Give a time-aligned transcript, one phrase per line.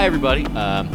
[0.00, 0.46] Hi, everybody.
[0.56, 0.88] Um,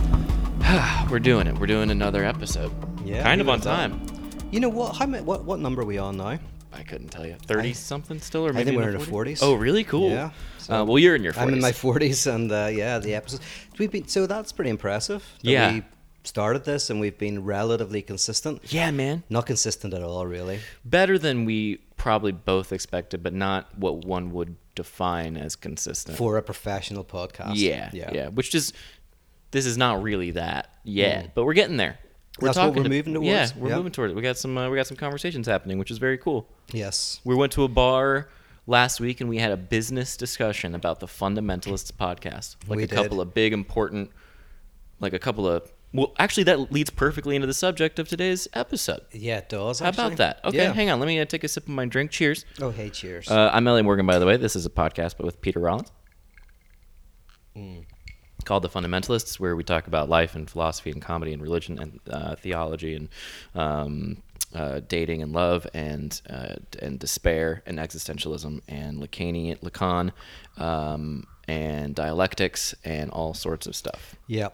[1.12, 1.54] we're doing it.
[1.60, 2.72] We're doing another episode.
[3.06, 4.02] Yeah, kind of on time.
[4.50, 4.96] You know what?
[4.96, 6.40] How, ma- what what number are we on now?
[6.74, 7.36] I couldn't tell you.
[7.46, 9.34] Thirty something still, or I maybe think we're in the the 40s?
[9.34, 9.40] 40s.
[9.44, 9.84] Oh, really?
[9.84, 10.10] Cool.
[10.10, 11.42] Yeah, so- uh, well, you're in your 40s.
[11.44, 13.44] I'm in my forties, and uh, yeah, the episodes
[13.78, 15.24] we've been so that's pretty impressive.
[15.44, 15.72] that Yeah.
[15.74, 15.84] we
[16.24, 18.60] started this and we've been relatively consistent.
[18.74, 19.22] yeah, man.
[19.30, 20.62] Not consistent at all, really.
[20.84, 26.18] Better than we probably both expected, but not what one would define as consistent.
[26.18, 27.54] For a professional podcast.
[27.56, 28.74] Yeah, yeah, yeah, Which is,
[29.56, 31.32] this is not really that yet, Mm.
[31.34, 31.98] but we're getting there.
[32.42, 33.28] We're That's what talking we're to- moving towards.
[33.28, 33.76] Yeah, we're Yeah.
[33.78, 34.16] moving towards it.
[34.16, 36.50] We got some, uh, we got some conversations happening, which is very cool.
[36.74, 37.22] Yes.
[37.24, 38.28] We went to a bar
[38.68, 42.58] last week and we had a business discussion about the Fundamentalists podcast.
[42.68, 42.96] Like We a did.
[42.96, 44.12] couple of big important
[45.00, 49.02] like a couple of well actually that leads perfectly into the subject of today's episode.
[49.14, 49.80] Yeah, it does.
[49.80, 50.42] How about that?
[50.44, 50.74] Okay, Yeah.
[50.74, 51.00] hang on.
[51.00, 52.12] Let me uh, take a sip of my drink.
[52.12, 52.44] Cheers.
[52.60, 53.32] Oh, hey, cheers.
[53.32, 54.36] Uh, I'm Elliot Morgan, by the way.
[54.36, 55.92] This is a podcast, but with Peter Rollins.
[57.56, 57.86] Mm.
[58.46, 62.00] Called The Fundamentalists, where we talk about life and philosophy and comedy and religion and
[62.10, 63.10] uh, theology and
[63.56, 64.18] um,
[64.54, 70.12] uh, dating and love and uh, and despair and existentialism and Lacanian Lacan
[70.58, 74.16] um, and dialectics and all sorts of stuff.
[74.28, 74.50] yeah,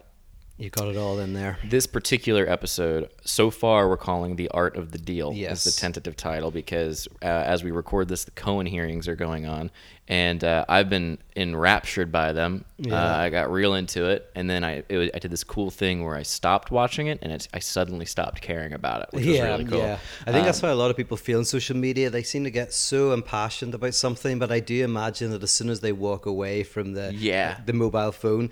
[0.61, 1.57] you got it all in there.
[1.63, 5.65] This particular episode, so far, we're calling "The Art of the Deal" Yes.
[5.65, 9.45] is the tentative title because uh, as we record this, the Cohen hearings are going
[9.45, 9.71] on,
[10.07, 12.65] and uh, I've been enraptured by them.
[12.89, 15.71] Uh, I got real into it, and then I it was, I did this cool
[15.71, 19.25] thing where I stopped watching it, and it's, I suddenly stopped caring about it, which
[19.25, 19.79] was really cool.
[19.79, 19.97] yeah.
[20.27, 22.09] I think that's Um, how a lot of people feel on social media.
[22.09, 25.69] They seem to get so impassioned about something, but I do imagine that as soon
[25.69, 27.57] as they walk away from the Yeah.
[27.65, 28.49] the mobile phone,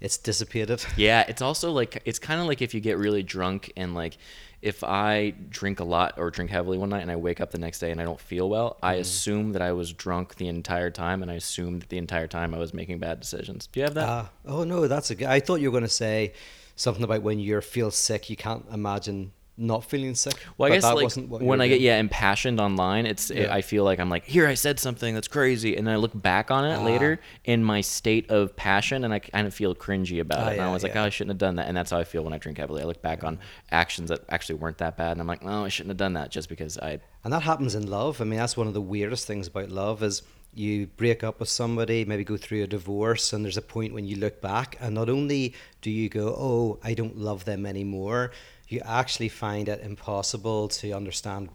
[0.00, 0.84] it's dissipated.
[0.96, 4.18] Yeah, it's also like it's kind of like if you get really drunk and like
[4.62, 7.58] if I drink a lot or drink heavily one night and I wake up the
[7.58, 10.90] next day and I don't feel well, I assume that I was drunk the entire
[10.90, 13.66] time and I assume that the entire time I was making bad decisions.
[13.68, 14.08] Do you have that?
[14.08, 15.28] Ah, oh no, that's a good.
[15.28, 16.32] I thought you were going to say
[16.74, 20.34] something about when you feel sick, you can't imagine not feeling sick.
[20.58, 23.54] well, I guess that like when I get yeah impassioned online, it's Yeah.
[23.54, 26.12] I feel like I'm like here I said something that's crazy, and then I look
[26.14, 26.84] back on it Ah.
[26.84, 30.52] later in my state of passion, and I kind of feel cringy about Ah, it.
[30.54, 32.04] and I yeah, was like, oh, I shouldn't have done that, and that's how I
[32.04, 32.82] feel when I drink heavily.
[32.82, 33.38] I look back on
[33.70, 36.30] actions that actually weren't that bad, and I'm like, no, I shouldn't have done that
[36.30, 38.20] just because I And that happens in love.
[38.20, 40.22] I mean, that's one of the weirdest things about love is
[40.54, 44.06] you break up with somebody, maybe go through a divorce, and there's a point when
[44.06, 48.30] you look back, and not only do you go, "Oh, I don't love them anymore,"
[48.68, 51.48] you actually find it impossible to understand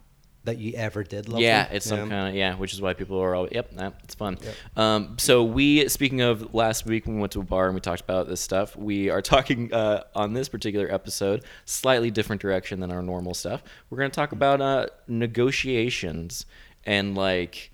[0.43, 1.75] that you ever did love yeah, them.
[1.75, 2.07] it's some Yeah.
[2.09, 4.39] kind of yeah, which is why people are all yep, nah, it's fun.
[4.75, 7.81] Um, so we speaking of last week when we went to a bar and we
[7.81, 12.79] talked about this stuff, we are talking uh, on this particular episode slightly different direction
[12.79, 13.61] than our normal stuff.
[13.91, 16.45] We're going to talk about uh, negotiations
[16.85, 17.71] and like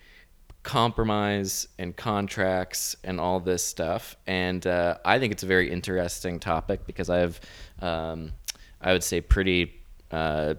[0.64, 4.18] compromise and contracts and all this stuff.
[4.28, 7.40] And uh, I think it's a very interesting topic because I have,
[7.82, 8.34] um,
[8.82, 9.74] I would say, pretty
[10.12, 10.56] uh,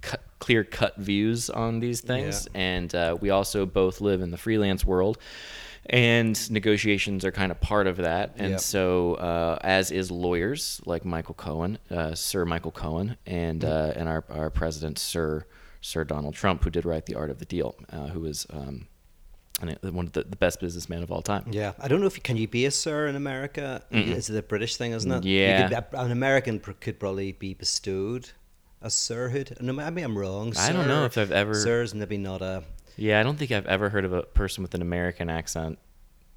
[0.00, 2.46] cut, clear cut views on these things.
[2.54, 5.18] And uh, we also both live in the freelance world.
[5.90, 8.34] And negotiations are kind of part of that.
[8.36, 8.60] And Yep.
[8.60, 14.06] so, uh, as is lawyers like Michael Cohen, uh, Sir Michael Cohen, and uh, and
[14.06, 15.46] our, our president, Sir
[15.80, 18.86] Sir Donald Trump, who did write The Art of the Deal, uh, who is um,
[19.60, 21.44] I think one of the, the best businessmen of all time.
[21.50, 23.82] Yeah, I don't know if you, can you be a sir in America.
[23.90, 25.24] Is it a British thing, isn't it?
[25.24, 25.68] Yeah.
[25.68, 28.30] could uh, an American could probably be bestowed
[28.80, 29.60] a sirhood.
[29.60, 30.52] No, maybe I'm wrong.
[30.56, 32.62] I don't know if I've ever- Sir's maybe not a
[32.96, 35.78] Yeah, I don't think I've ever heard of a person with an American accent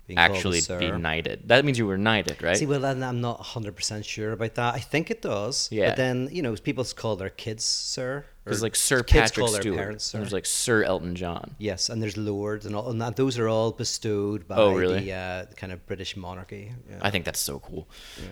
[0.07, 1.47] being actually be knighted.
[1.47, 2.57] That means you were knighted, right?
[2.57, 4.73] See, well, then I'm not 100% sure about that.
[4.73, 5.69] I think it does.
[5.71, 5.89] Yeah.
[5.89, 8.25] But then, you know, people call their kids sir.
[8.43, 9.77] There's like Sir Patrick Stewart.
[9.77, 10.17] parents sir.
[10.17, 11.55] there's like Sir Elton John.
[11.59, 15.01] yes, and there's lords and all, and that, those are all bestowed by Oh, really?
[15.01, 16.71] the uh, kind of British monarchy.
[16.89, 16.97] Yeah.
[17.03, 17.87] I think that's so cool.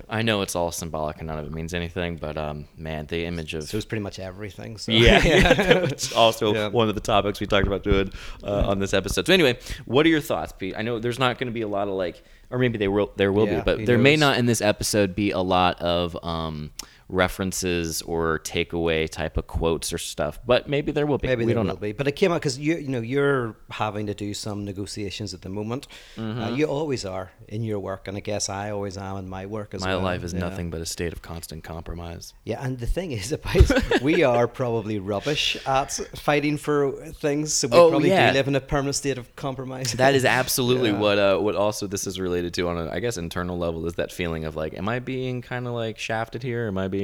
[0.09, 3.23] I know it's all symbolic and none of it means anything, but um, man, the
[3.25, 4.77] image of so it's pretty much everything.
[4.79, 4.91] So.
[4.91, 5.53] yeah, yeah,
[5.85, 6.67] that's also Yeah.
[6.69, 8.11] one of the topics we talked about doing
[8.43, 9.27] uh, on this episode.
[9.27, 10.73] So anyway, what are your thoughts, Pete?
[10.75, 13.11] I know there's not going to be a lot of like, or maybe there will
[13.15, 16.17] there will Yeah, be, but there may not in this episode be a lot of
[16.23, 16.71] um,
[17.09, 20.39] references or takeaway type of quotes or stuff.
[20.45, 21.27] But maybe there will be.
[21.27, 21.79] Maybe we there don't will know.
[21.79, 25.33] be, but it came out because you you know you're having to do some negotiations
[25.33, 25.87] at the moment.
[26.15, 26.41] Mm-hmm.
[26.41, 29.45] Uh, you always are in your work, and I guess I always am in my
[29.45, 30.01] work as My well.
[30.01, 32.33] My life is nothing but a state of constant compromise.
[32.45, 37.67] Yeah, and the thing is about we are probably rubbish at fighting for things, so
[37.67, 38.31] we Oh, probably yeah.
[38.31, 39.93] do live in a permanent state of compromise.
[39.93, 40.99] That is absolutely Yeah.
[40.99, 43.93] what uh, what also this is related to on a I guess internal level is
[43.95, 46.67] that feeling of like, am I being kind of like shafted here?
[46.67, 46.98] Am I being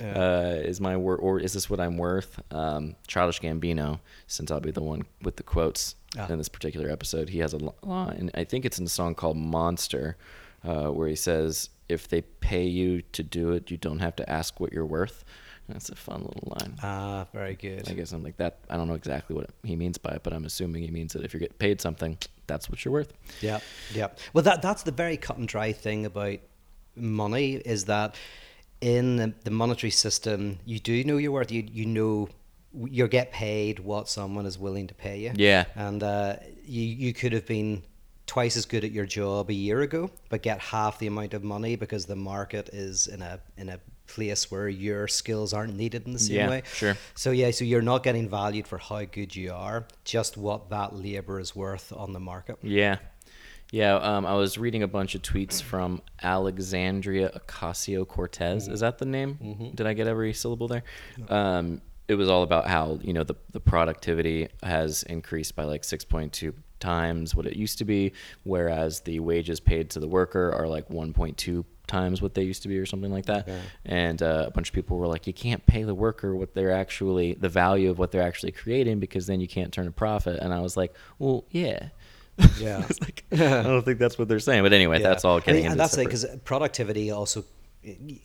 [0.00, 2.40] uh, is my wor or is this what I'm worth?
[2.52, 6.26] Um, Childish Gambino, since I'll be the one with the quotes Ah.
[6.32, 8.30] in this particular episode, he has a li- line.
[8.34, 10.16] I think it's in a song called Monster,
[10.64, 14.30] uh, where he says, if they pay you to do it, you don't have to
[14.30, 15.24] ask what you're worth.
[15.68, 16.76] That's a fun little line.
[16.82, 17.90] Ah, very good.
[17.90, 18.58] I guess I'm like that.
[18.70, 21.24] I don't know exactly what he means by it, but I'm assuming he means that
[21.24, 22.16] if you get paid something,
[22.46, 23.12] that's what you're worth.
[23.42, 23.58] Yeah,
[23.92, 24.08] yeah.
[24.32, 26.38] Well, that that's the very cut and dry thing about
[26.94, 28.14] money is that
[28.80, 31.50] in the, the monetary system, you do know your worth.
[31.50, 32.28] You you know
[32.72, 35.32] you get paid what someone is willing to pay you.
[35.34, 35.64] Yeah.
[35.74, 37.82] and uh, you you could have been
[38.26, 41.42] twice as good at your job a year ago, but get half the amount of
[41.44, 43.78] money because the market is in a in a
[44.08, 46.62] place where your skills aren't needed in the same Yeah, way.
[46.74, 46.96] sure.
[47.14, 50.94] So yeah, so you're not getting valued for how good you are, just what that
[50.94, 52.58] labor is worth on the market.
[52.62, 52.98] Yeah.
[53.72, 58.68] Yeah, um, I was reading a bunch of tweets from Alexandria Ocasio Cortez.
[58.68, 59.72] Is that the name?
[59.74, 60.84] Did I get every syllable there?
[61.28, 65.82] Um, it was all about how you know the the productivity has increased by like
[65.82, 68.12] six point two times what it used to be,
[68.44, 72.42] whereas the wages paid to the worker are like one point two times what they
[72.42, 73.46] used to be or something like that.
[73.46, 73.60] Yeah.
[73.84, 76.72] And uh, a bunch of people were like, you can't pay the worker what they're
[76.72, 80.40] actually the value of what they're actually creating because then you can't turn a profit.
[80.40, 81.88] And I was like, well, yeah.
[82.58, 82.86] Yeah.
[83.00, 84.62] Like, I don't think that's what they're saying.
[84.62, 87.44] But anyway, that's all I getting mean, into and that's it because productivity also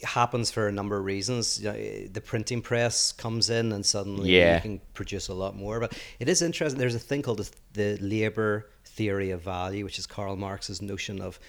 [0.04, 1.60] happens for a number of reasons.
[1.62, 4.56] You know, the printing press comes in, and suddenly Yeah.
[4.56, 5.80] you can produce a lot more.
[5.80, 6.80] But it is interesting.
[6.80, 11.22] There's a thing called the, the labor theory of value, which is Karl Marx's notion
[11.22, 11.40] of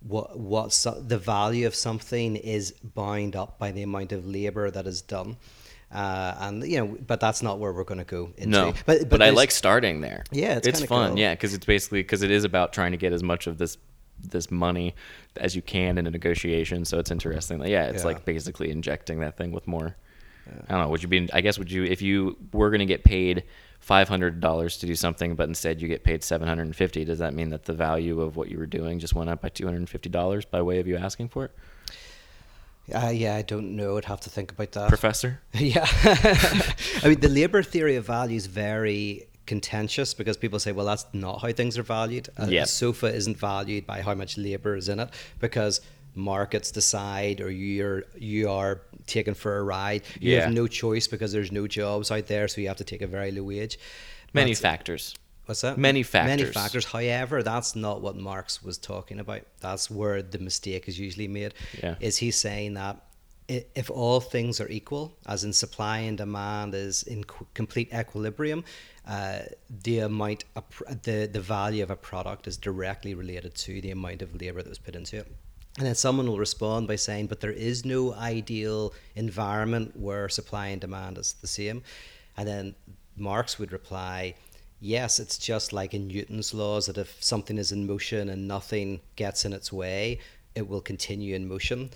[0.00, 4.70] what what so, the value of something is bound up by the amount of labor
[4.70, 5.36] that is done.
[5.92, 8.48] Uh, and you know, but that's not where we're going to go into.
[8.48, 10.24] No, but but, I like starting there.
[10.30, 11.10] Yeah, it's it's fun.
[11.10, 11.18] cool.
[11.18, 13.76] Yeah, because it's basically because it is about trying to get as much of this
[14.22, 14.94] this money
[15.36, 16.84] as you can in a negotiation.
[16.84, 17.60] So it's interesting.
[17.64, 18.06] Yeah, it's Yeah.
[18.06, 19.96] like basically injecting that thing with more.
[20.68, 20.88] I don't know.
[20.88, 21.28] Would you be?
[21.32, 23.44] I guess would you if you were going to get paid
[23.78, 27.04] five hundred dollars to do something, but instead you get paid seven hundred and fifty?
[27.04, 29.48] Does that mean that the value of what you were doing just went up by
[29.48, 31.52] two hundred and fifty dollars by way of you asking for it,
[32.92, 33.96] Uh, yeah, I don't know.
[33.96, 34.88] I'd have to think about that.
[34.88, 35.40] Professor?
[35.54, 35.86] Yeah.
[37.02, 41.06] I mean, the labor theory of value is very contentious because people say, well, that's
[41.12, 42.28] not how things are valued.
[42.36, 42.64] A, a Yeah.
[42.64, 45.10] sofa isn't valued by how much labor is in it
[45.40, 45.80] because
[46.14, 50.02] markets decide or you're you are taken for a ride.
[50.20, 50.40] You Yeah.
[50.46, 53.06] have no choice because there's no jobs out there, so you have to take a
[53.06, 53.78] very low wage.
[54.32, 55.14] Many That's- factors.
[55.46, 55.78] What's that?
[55.78, 56.38] Many factors.
[56.38, 56.84] Many factors.
[56.84, 59.42] However, that's not what Marx was talking about.
[59.60, 61.54] That's where the mistake is usually made.
[61.82, 61.96] Yeah.
[62.00, 63.04] Is he saying that
[63.48, 68.62] if all things are equal, as in supply and demand is in complete equilibrium,
[69.08, 69.40] uh,
[69.82, 70.44] the amount,
[71.02, 74.68] the the value of a product is directly related to the amount of labor that
[74.68, 75.26] was put into it.
[75.78, 80.68] And then someone will respond by saying, but there is no ideal environment where supply
[80.68, 81.82] and demand is the same.
[82.36, 82.74] And then
[83.16, 84.34] Marx would reply,
[84.80, 89.00] yes, it's just like in Newton's laws that if something is in motion and nothing
[89.16, 90.18] gets in its way,
[90.54, 91.90] it will continue in motion.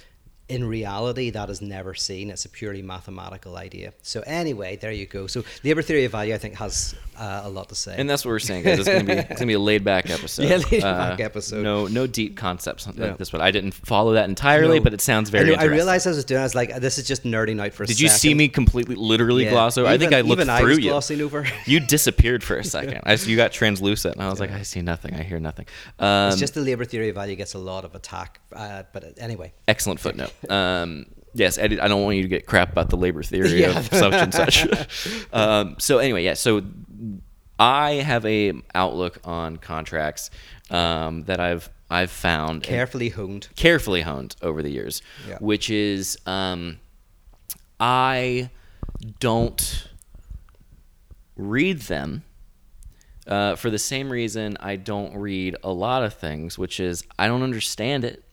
[0.48, 2.28] In reality, that is never seen.
[2.28, 3.94] It's a purely mathematical idea.
[4.02, 5.26] So anyway, there you go.
[5.26, 7.94] So labor theory of value, I think, has uh, a lot to say.
[7.96, 8.78] And that's what we're saying, guys.
[8.80, 10.44] It's gonna be it's gonna be a laid back episode.
[10.50, 11.62] Uh, Yeah, laid-back episode.
[11.62, 13.14] No, no deep concepts like No.
[13.14, 13.40] this one.
[13.42, 14.84] I didn't follow that entirely, No.
[14.84, 15.54] but it sounds very.
[15.54, 16.40] I, I realized as I was doing.
[16.40, 18.94] I was like, "This is just nerdy night for." a Did you see me completely,
[18.96, 19.50] literally Yeah.
[19.50, 19.88] gloss over?
[19.88, 20.90] I think I looked even I through was you.
[20.90, 21.46] glossing over.
[21.66, 23.00] You disappeared for a second.
[23.04, 25.14] I you got translucent, and I was like, I see nothing.
[25.14, 25.66] I hear nothing.
[25.98, 29.14] Um, It's just the labor theory of value gets a lot of attack, uh, but
[29.18, 29.52] anyway.
[29.68, 30.32] excellent footnote.
[30.50, 33.78] Um, yes, I don't want you to get crap about the labor theory Yeah.
[33.78, 34.66] of such and such.
[35.32, 36.34] um, so anyway, yeah.
[36.34, 36.62] So
[37.58, 40.30] I have a outlook on contracts
[40.70, 43.48] um, that I've I've found Carefully honed.
[43.56, 45.38] carefully honed over the years, Yeah.
[45.38, 46.78] which is um,
[47.78, 48.50] I
[49.20, 49.88] don't
[51.36, 52.22] read them
[53.26, 57.26] uh, for the same reason I don't read a lot of things, which is I
[57.26, 58.24] don't understand it,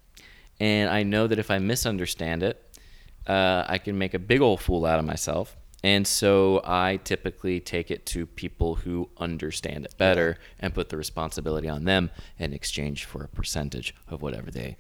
[0.59, 2.79] and I know that if I misunderstand it,
[3.27, 5.55] uh, I can make a big old fool out of myself.
[5.83, 10.97] And so I typically take it to people who understand it better and put the
[10.97, 14.77] responsibility on them in exchange for a percentage of whatever they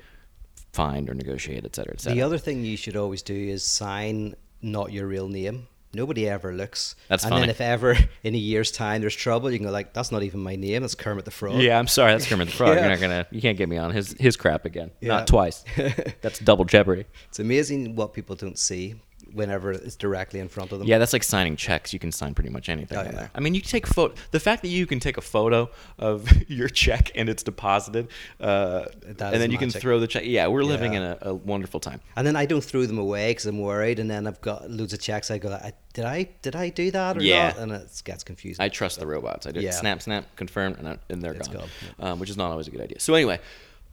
[0.73, 2.15] find or negotiate, et cetera, et cetera.
[2.15, 5.67] The other thing you should always do is sign not your real name.
[5.93, 6.95] Nobody ever looks.
[7.09, 7.41] That's and funny.
[7.41, 10.23] then if ever in a year's time there's trouble, you can go like, "That's not
[10.23, 10.83] even my name.
[10.83, 12.13] That's Kermit the Frog." Yeah, I'm sorry.
[12.13, 12.69] That's Kermit the Frog.
[12.77, 12.81] Yeah.
[12.81, 13.27] You're not gonna.
[13.29, 14.91] You can't get me on his his crap again.
[15.01, 15.09] Yeah.
[15.09, 15.65] Not twice.
[16.21, 17.03] That's double jeopardy.
[17.27, 18.95] It's amazing what people don't see
[19.33, 20.87] whenever it's directly in front of them.
[20.87, 21.93] Yeah, that's like signing checks.
[21.93, 23.11] You can sign pretty much anything Oh, yeah.
[23.11, 23.31] there.
[23.35, 24.13] I mean, you take photo.
[24.31, 28.09] The fact that you can take a photo of your check and it's deposited,
[28.39, 30.23] uh, and then you can throw the check.
[30.25, 30.99] Yeah, we're living Yeah.
[30.99, 32.01] in a, a wonderful time.
[32.15, 34.93] And then I don't throw them away because I'm worried, and then I've got loads
[34.93, 35.31] of checks.
[35.31, 37.47] I go, like, "Did I did I do that or Yeah.
[37.49, 38.63] not?" And it gets confusing.
[38.63, 39.47] I trust the robots.
[39.47, 39.71] I do Yeah.
[39.71, 42.67] snap, snap, confirm, and, I- and they're It's gone, gone, um, which is not always
[42.67, 42.99] a good idea.
[42.99, 43.39] So anyway,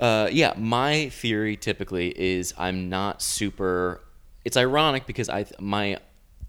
[0.00, 4.00] Uh, yeah, my theory typically is I'm not super.
[4.48, 5.98] It's ironic because I my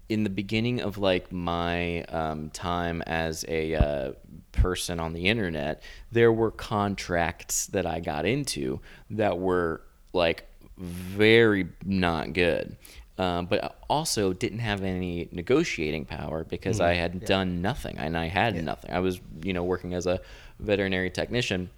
[0.08, 4.12] in the beginning of like my um, time as a uh,
[4.52, 8.80] person on the internet, there were contracts that I got into
[9.10, 9.82] that were
[10.14, 10.46] like
[10.78, 12.78] very not good.
[13.18, 18.28] Um, but also didn't have any negotiating power because I had done nothing and I
[18.28, 18.92] had nothing.
[18.92, 20.22] I was, you know, working as a
[20.58, 21.68] veterinary technician.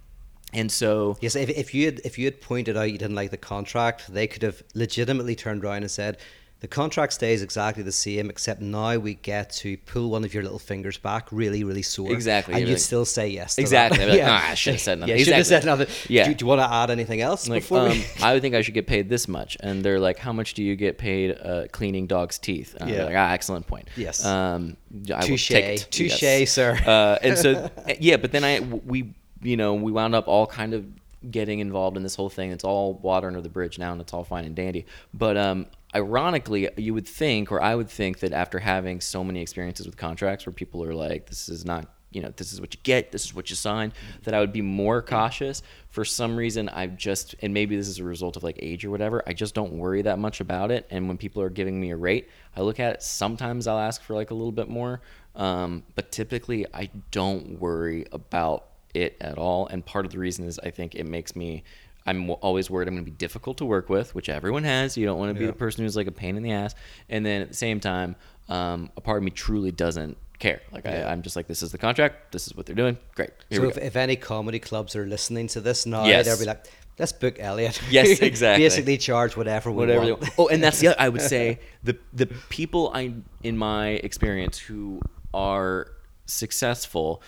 [0.52, 3.30] And so Yes, if, if you had if you had pointed out you didn't like
[3.30, 6.18] the contract, they could have legitimately turned around and said,
[6.62, 10.44] the contract stays exactly the same, except now we get to pull one of your
[10.44, 12.12] little fingers back, really, really sore.
[12.12, 13.56] Exactly, and you'd still say yes.
[13.56, 13.62] to that.
[13.62, 13.98] Exactly.
[14.00, 15.88] I'd be like, "Nah, I should've said nothing." Yeah, you should have said nothing.
[16.08, 16.28] Yeah.
[16.28, 18.06] Do, do you want to add anything else like before um, we?
[18.22, 20.62] I would think I should get paid this much, and they're like, "How much do
[20.62, 23.06] you get paid uh, cleaning dogs' teeth?" And Yeah.
[23.06, 24.24] like, "Ah, excellent point." Yes.
[24.24, 24.76] Um,
[25.12, 25.48] I will Touche.
[25.48, 25.88] take it.
[25.90, 26.52] Touche, Yes.
[26.52, 26.78] sir.
[26.86, 30.74] Uh, and so, yeah, but then I we you know we wound up all kind
[30.74, 30.86] of
[31.30, 32.50] getting involved in this whole thing.
[32.50, 34.86] It's all water under the bridge now, and it's all fine and dandy.
[35.14, 39.40] But um, ironically, you would think, or I would think, that after having so many
[39.40, 42.74] experiences with contracts where people are like, "This is not." You know, this is what
[42.74, 43.10] you get.
[43.10, 43.94] This is what you sign.
[44.24, 45.62] That I would be more cautious.
[45.88, 48.90] For some reason, I've just, and maybe this is a result of like age or
[48.90, 49.22] whatever.
[49.26, 50.86] I just don't worry that much about it.
[50.90, 53.02] And when people are giving me a rate, I look at it.
[53.02, 55.00] Sometimes I'll ask for like a little bit more,
[55.36, 59.66] um, but typically I don't worry about it at all.
[59.68, 61.64] And part of the reason is I think it makes me.
[62.04, 64.96] I'm always worried I'm going to be difficult to work with, which everyone has.
[64.96, 65.52] You don't want to be Yeah.
[65.52, 66.74] the person who's like a pain in the ass.
[67.08, 68.16] And then at the same time,
[68.48, 70.60] um, a part of me truly doesn't care.
[70.72, 71.06] Like Yeah.
[71.06, 72.32] I, I'm just like, this is the contract.
[72.32, 72.98] This is what they're doing.
[73.14, 73.30] Great.
[73.52, 76.26] So if, if any comedy clubs are listening to this now, Yes.
[76.26, 76.66] they'll be like,
[76.98, 77.80] let's book Elliot.
[77.88, 78.64] Yes, exactly.
[78.64, 80.20] Basically, charge whatever we whatever want.
[80.22, 80.34] want.
[80.38, 84.58] Oh, and that's the other, I would say the the people I in my experience
[84.58, 85.00] who
[85.32, 85.86] are
[86.26, 87.22] successful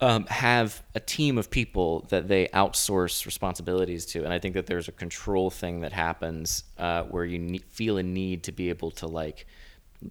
[0.00, 4.66] um, have a team of people that they outsource responsibilities to, and I think that
[4.66, 8.68] there's a control thing that happens uh, where you ne- feel a need to be
[8.68, 9.46] able to like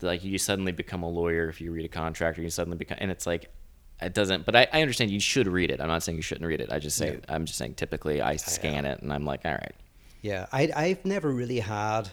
[0.02, 2.98] like you suddenly become a lawyer if you read a contract or you suddenly become
[3.00, 3.52] and it's like
[4.02, 5.80] it doesn't but I, I understand you should read it.
[5.80, 6.72] I'm not saying you shouldn't read it.
[6.72, 7.36] I just say Yeah.
[7.36, 9.76] i'm just saying typically i scan it and i'm like all right.
[10.24, 12.10] Yeah, I, I've never really had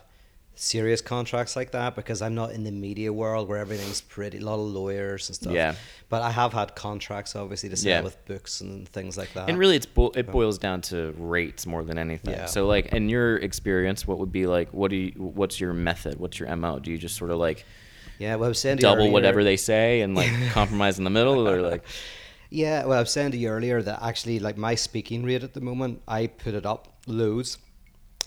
[0.55, 4.41] serious contracts like that because I'm not in the media world where everything's pretty, a
[4.43, 5.53] lot of lawyers and stuff.
[5.53, 5.75] Yeah.
[6.09, 8.01] But I have had contracts, obviously, to sell Yeah.
[8.03, 9.49] with books and things like that.
[9.49, 12.35] And really, it's bo- it boils down to rates more than anything.
[12.35, 12.47] Yeah.
[12.47, 14.73] So, like, in your experience, what would be like?
[14.73, 15.13] What do you?
[15.17, 16.19] What's your method?
[16.19, 16.79] What's your mo?
[16.79, 17.65] Do you just sort of like
[18.19, 21.11] yeah, well, I was saying double earlier- whatever they say and like compromise in the
[21.11, 21.85] middle, or like?
[22.51, 25.55] Yeah, well, I was saying to you earlier that actually, like my speaking rate at
[25.55, 27.57] the moment, I put it up loads.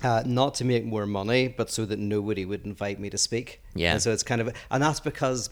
[0.03, 3.61] Uh, not to make more money, but so that nobody would invite me to speak.
[3.75, 3.93] Yeah.
[3.93, 5.49] And so it's kind of, and that's because,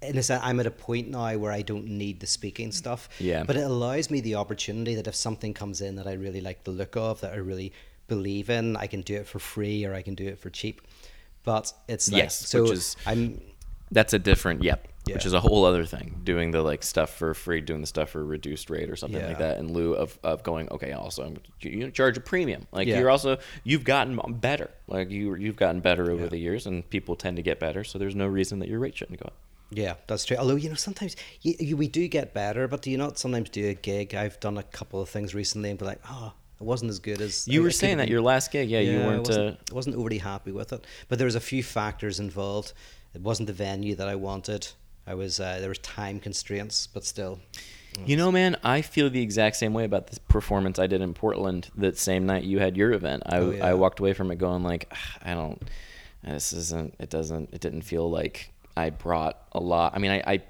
[0.00, 3.08] in a sense, I'm at a point now where I don't need the speaking stuff.
[3.20, 3.44] Yeah.
[3.44, 6.64] But it allows me the opportunity that if something comes in that I really like
[6.64, 7.72] the look of, that I really
[8.08, 10.80] believe in, I can do it for free or I can do it for cheap.
[11.44, 13.40] But it's like, Yes, so is- I'm,
[13.90, 14.88] That's a different, yep.
[15.14, 16.20] Which is a whole other thing.
[16.24, 19.22] Doing the like stuff for free, doing the stuff for a reduced rate or something
[19.24, 22.66] like that, in lieu of, of going, okay, also I'm you charge a premium.
[22.72, 22.98] Like Yeah.
[22.98, 24.70] you're also you've gotten better.
[24.86, 26.28] Like you you've gotten better over Yeah.
[26.30, 27.84] the years, and people tend to get better.
[27.84, 29.34] So there's no reason that your rate shouldn't go up.
[29.70, 30.36] Yeah, that's true.
[30.38, 33.50] Although you know, sometimes you, you, we do get better, but do you not sometimes
[33.50, 34.14] do a gig?
[34.14, 37.20] I've done a couple of things recently and be like, oh, it wasn't as good
[37.20, 39.26] as You I- were saying that your last gig, yeah, you weren't.
[39.28, 42.72] Uh, wasn't, I wasn't overly happy with it, but there was a few factors involved.
[43.14, 44.68] It wasn't the venue that I wanted.
[45.08, 47.40] I was uh, there was time constraints, but still.
[48.06, 51.14] You know, man, I feel the exact same way about this performance I did in
[51.14, 53.22] Portland that same night you had your event.
[53.26, 53.66] I, Oh, yeah.
[53.66, 55.60] I walked away from it going like, "Ah, I don't,
[56.22, 59.94] this isn't, it doesn't, it didn't feel like I brought a lot.
[59.96, 60.42] I mean, I, I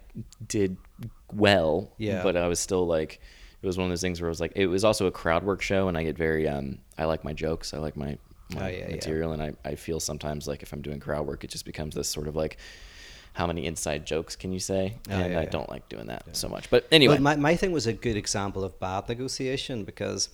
[0.46, 0.76] did
[1.32, 2.22] well, Yeah.
[2.22, 3.20] but I was still like,
[3.62, 5.42] it was one of those things where I was like, it was also a crowd
[5.44, 8.18] work show, and I get very, um, I like my jokes, I like my,
[8.54, 8.88] my Oh, yeah, yeah.
[8.90, 11.94] material, and I, I feel sometimes like if I'm doing crowd work, it just becomes
[11.94, 12.58] this sort of like,
[13.38, 14.96] how many inside jokes can you say?
[15.08, 15.48] Oh, And yeah, I yeah.
[15.48, 16.68] don't like doing that so much.
[16.70, 20.28] But anyway, my, my thing was a good example of bad negotiation because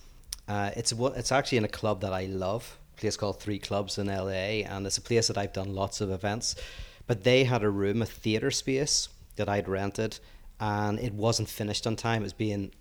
[0.47, 3.59] uh, it's what it's actually in a club that I love, a place called Three
[3.59, 6.55] Clubs in LA, and it's a place that I've done lots of events.
[7.05, 10.17] But they had a room, a theater space that I'd rented,
[10.59, 12.23] and it wasn't finished on time.
[12.23, 12.71] It was being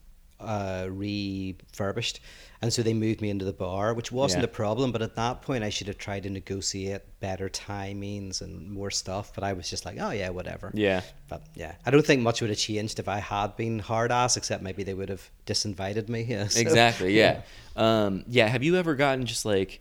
[0.44, 2.20] uh, refurbished,
[2.62, 4.46] and so they moved me into the bar, which wasn't Yeah.
[4.46, 4.92] a problem.
[4.92, 9.32] But at that point, I should have tried to negotiate better timings and more stuff.
[9.34, 10.70] But I was just like, oh yeah, whatever.
[10.74, 11.02] yeah.
[11.28, 14.36] But yeah, I don't think much would have changed if I had been hard ass,
[14.36, 16.22] except maybe they would have disinvited me.
[16.22, 17.42] Yeah, so- exactly yeah
[17.76, 19.80] um yeah have you ever gotten just like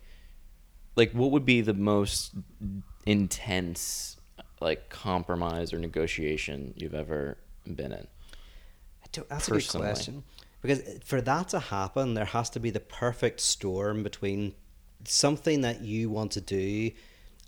[0.96, 2.32] like what would be the most
[3.06, 4.16] intense
[4.60, 8.06] like compromise or negotiation you've ever been in
[9.02, 9.86] I don't- That's a Personally.
[9.86, 10.24] good question.
[10.68, 14.54] Because for that to happen, there has to be the perfect storm between
[15.04, 16.90] something that you want to do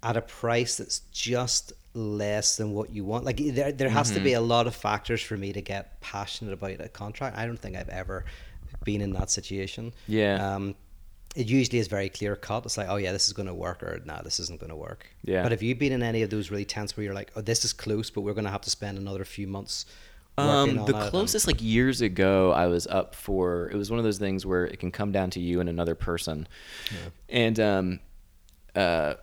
[0.03, 3.25] at a price that's just less than what you want.
[3.25, 4.39] Like there, there has to be Mm-hmm.
[4.39, 7.39] a lot of factors for me to get passionate about a contract.
[7.39, 8.27] I don't think I've ever
[8.85, 9.95] been in that situation.
[10.07, 10.55] Yeah.
[10.55, 10.75] Um,
[11.35, 12.65] it usually is very clear cut.
[12.67, 14.77] It's like, oh yeah, this is going to work, or no, this isn't going to
[14.77, 15.07] work.
[15.25, 15.43] Yeah.
[15.43, 17.65] But have you been in any of those really tense where you're like, oh, this
[17.65, 19.87] is close, but we're going to have to spend another few months
[20.39, 23.71] Um, the closest, like years ago, I was up for.
[23.71, 25.95] It was one of those things where it can come down to you and another
[25.95, 26.47] person,
[27.29, 28.01] and um,
[28.75, 29.15] uh,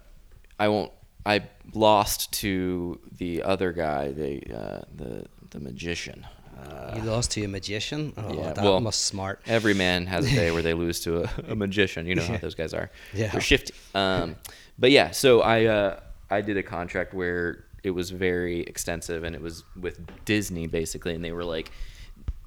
[0.60, 0.92] I won't.
[1.26, 1.44] I
[1.74, 6.26] lost to the other guy, the uh, the the magician.
[6.60, 8.14] Uh, You lost to a magician.
[8.18, 9.42] Oh, yeah, that well, must smart.
[9.46, 12.06] Every man has a day where they lose to a, a magician.
[12.08, 12.90] You know how those guys are.
[13.14, 13.32] Yeah.
[13.32, 13.74] They're shifty.
[13.94, 14.36] Um,
[14.78, 19.36] but yeah, so I uh, I did a contract where it was very extensive and
[19.36, 21.72] it was with Disney basically, and they were like,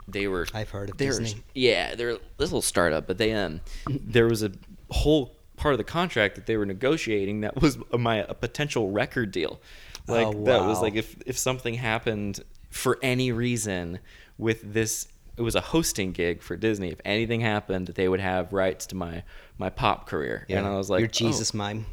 [0.08, 0.46] they were.
[0.54, 1.42] I've heard of Disney.
[1.54, 4.52] Yeah, they're this little startup, but they um, there was a
[4.90, 8.90] whole part of the contract that they were negotiating that was a, my a potential
[8.90, 9.60] record deal.
[10.06, 12.40] Like Oh, that was like if if something happened
[12.70, 13.98] for any reason
[14.38, 16.90] with this it was a hosting gig for Disney.
[16.90, 19.22] If anything happened, they would have rights to my
[19.58, 20.46] my pop career.
[20.48, 20.58] Yeah.
[20.58, 21.12] And I was like, your oh.
[21.12, 21.86] Jesus mime.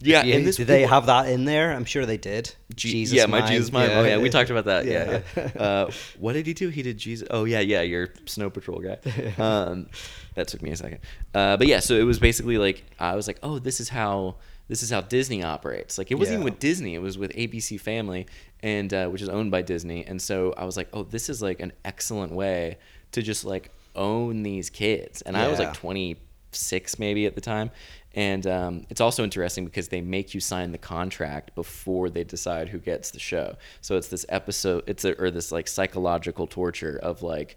[0.00, 1.72] Yeah, Yeah, and this did they people- have that in there?
[1.72, 2.54] I'm sure they did.
[2.74, 3.48] Je- Jesus yeah, my mime.
[3.48, 3.90] Jesus mime.
[3.90, 4.84] Oh yeah, we talked about that.
[4.84, 5.20] Yeah.
[5.36, 5.50] Yeah.
[5.56, 5.62] yeah.
[5.62, 6.68] Uh, what did he do?
[6.68, 7.26] He did Jesus.
[7.30, 7.80] Oh yeah, yeah.
[7.80, 8.98] Your Snow Patrol guy.
[9.38, 9.88] Um,
[10.34, 10.98] that took me a second.
[11.34, 14.36] Uh, but yeah, so it was basically like I was like, oh, this is how
[14.68, 15.96] this is how Disney operates.
[15.96, 16.94] Like it wasn't even with Disney.
[16.94, 18.26] It was with ABC Family,
[18.60, 20.04] and uh, which is owned by Disney.
[20.04, 22.76] And so I was like, oh, this is like an excellent way
[23.12, 25.22] to just like own these kids.
[25.22, 27.70] And I was like 26 maybe at the time.
[28.16, 32.70] And um, it's also interesting because they make you sign the contract before they decide
[32.70, 33.56] who gets the show.
[33.82, 37.56] So it's this episode, it's a, or this like psychological torture of like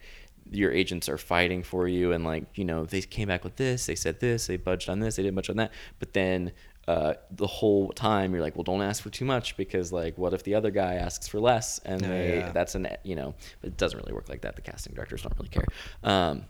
[0.52, 3.86] your agents are fighting for you and like you know they came back with this,
[3.86, 6.52] they said this, they budged on this, they did much on that, but then.
[6.88, 10.34] Uh, the whole time you're like, well, don't ask for too much because, like, what
[10.34, 11.78] if the other guy asks for less?
[11.86, 12.52] And Oh, they, yeah.
[12.52, 14.56] that's an, you know, it doesn't really work like that.
[14.56, 15.66] The casting directors don't really care.
[16.04, 16.46] Um,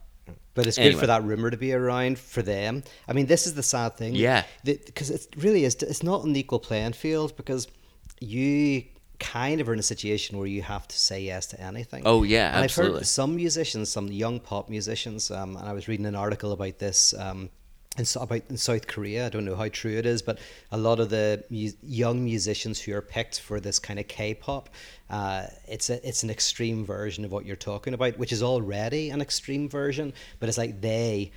[0.54, 1.00] But it's good Anyway.
[1.02, 2.84] for that rumor to be around for them.
[3.08, 4.16] I mean, this is the sad thing.
[4.16, 4.44] Yeah.
[4.64, 5.76] Because it really is.
[5.76, 7.68] It's not an equal playing field because
[8.20, 8.84] you
[9.20, 12.04] kind of are in a situation where you have to say yes to anything.
[12.06, 13.00] Oh, yeah, and I've absolutely.
[13.00, 16.80] heard some musicians, some young pop musicians, um, and I was reading an article about
[16.80, 17.14] this.
[17.18, 17.50] Um,
[18.00, 20.40] in, about in South Korea, I don't know how true it is, but
[20.72, 24.70] a lot of the mu- young musicians who are picked for this kind of K-pop,
[25.10, 29.10] uh, it's a it's an extreme version of what you're talking about, which is already
[29.10, 31.32] an extreme version, but it's like they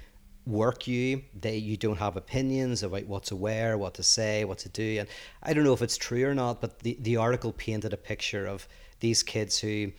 [0.44, 4.58] work you they you don't have opinions about what to wear what to say what
[4.58, 5.08] to do and
[5.44, 8.44] i don't know if it's true or not but the, the article painted a picture
[8.44, 8.66] of
[8.98, 9.92] these kids who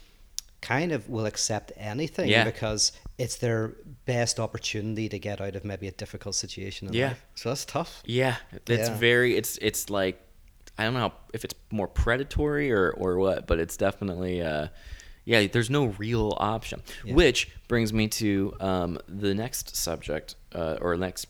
[0.60, 2.44] kind of will accept anything Yeah.
[2.44, 3.74] because it's their
[4.06, 7.10] best opportunity to get out of maybe a difficult situation Yeah.
[7.10, 8.98] life so that's tough Yeah, it's Yeah.
[8.98, 10.20] very it's it's like
[10.78, 14.68] I don't know if it's more predatory or or what, but it's definitely uh
[15.26, 16.82] yeah, there's no real option.
[17.06, 17.14] Yeah.
[17.14, 21.28] Which brings me to um the next subject uh, or next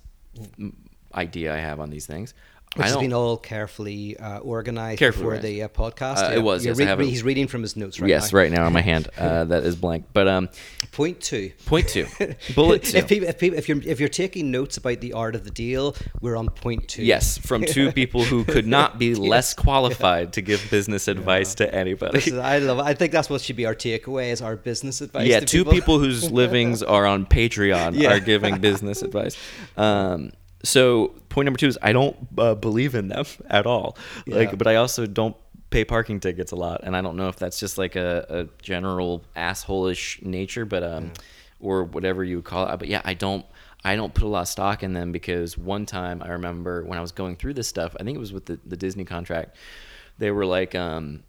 [1.13, 2.33] idea I have on these things.
[2.75, 5.45] Which has been all carefully uh, organized Carefully organized.
[5.45, 7.05] the uh, podcast Uh, it was, yes, have it.
[7.05, 8.13] he's reading from his notes right now.
[8.15, 10.05] yes, now right now on my hand uh, that is blank.
[10.13, 10.49] But um,
[10.91, 12.07] point two point two,
[12.55, 12.97] bullet two.
[12.97, 15.51] if people, if people, if you're if you're taking notes about the art of the
[15.51, 17.03] deal, we're on point two.
[17.03, 21.73] Yes, from two people who could not be less qualified to give business advice to
[21.73, 22.17] anybody.
[22.19, 22.79] Is, I love.
[22.79, 22.83] It.
[22.83, 25.27] I think that's what should be our takeaway: is our business advice.
[25.27, 28.13] yeah, two people whose livings are on Patreon Yeah.
[28.13, 29.37] are giving business advice.
[29.77, 30.31] Um,
[30.63, 33.97] so point number two is I don't uh, believe in them at all.
[34.27, 34.55] Like, Yeah.
[34.55, 35.35] but I also don't
[35.69, 38.63] pay parking tickets a lot, and I don't know if that's just like a, a
[38.63, 41.11] general asshole-ish nature, but um,
[41.59, 42.77] or whatever you would call it.
[42.77, 43.45] But yeah, I don't.
[43.85, 46.97] I don't put a lot of stock in them because one time I remember when
[46.97, 49.57] I was going through this stuff, I think it was with the, the Disney contract,
[50.19, 51.23] they were like, um,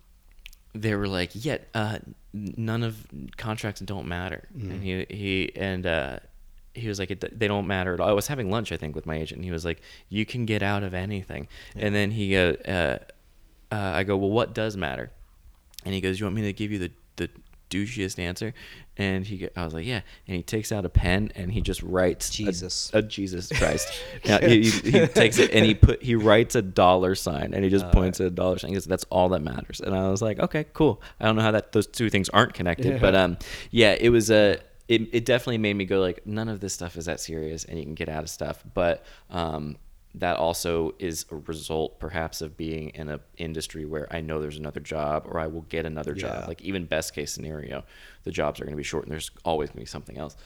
[0.72, 1.98] they were like, yeah, uh,
[2.32, 3.04] none of
[3.36, 4.46] contracts don't matter.
[4.54, 6.18] And he he and uh,
[6.74, 8.08] he was like, it, they don't matter at all.
[8.08, 9.38] I was having lunch, I think, with my agent.
[9.38, 11.48] And he was like, you can get out of anything.
[11.76, 12.98] And then he uh, uh,
[13.70, 15.10] uh, I go, well, what does matter?
[15.84, 17.30] And he goes, you want me to give you the the
[17.70, 18.54] douchiest answer?
[18.96, 20.02] And he, I was like, yeah.
[20.28, 22.90] And he takes out a pen and he just writes Jesus.
[22.94, 23.88] a, Jesus Christ.
[24.24, 27.62] Now, he, he, he takes it and he put he writes a dollar sign and
[27.64, 28.70] he just points at a dollar sign.
[28.70, 31.42] He goes, "That's all that matters." And I was like, "Okay, cool." I don't know
[31.42, 33.36] how that those two things aren't connected, but um,
[33.70, 34.58] yeah, it was a.
[34.86, 37.78] It, it definitely made me go like none of this stuff is that serious and
[37.78, 39.76] you can get out of stuff but um
[40.16, 44.58] that also is a result perhaps of being in an industry where I know there's
[44.58, 46.22] another job or I will get another Yeah.
[46.40, 47.82] job like even best case scenario
[48.24, 50.36] the jobs are going to be short and there's always going to be something else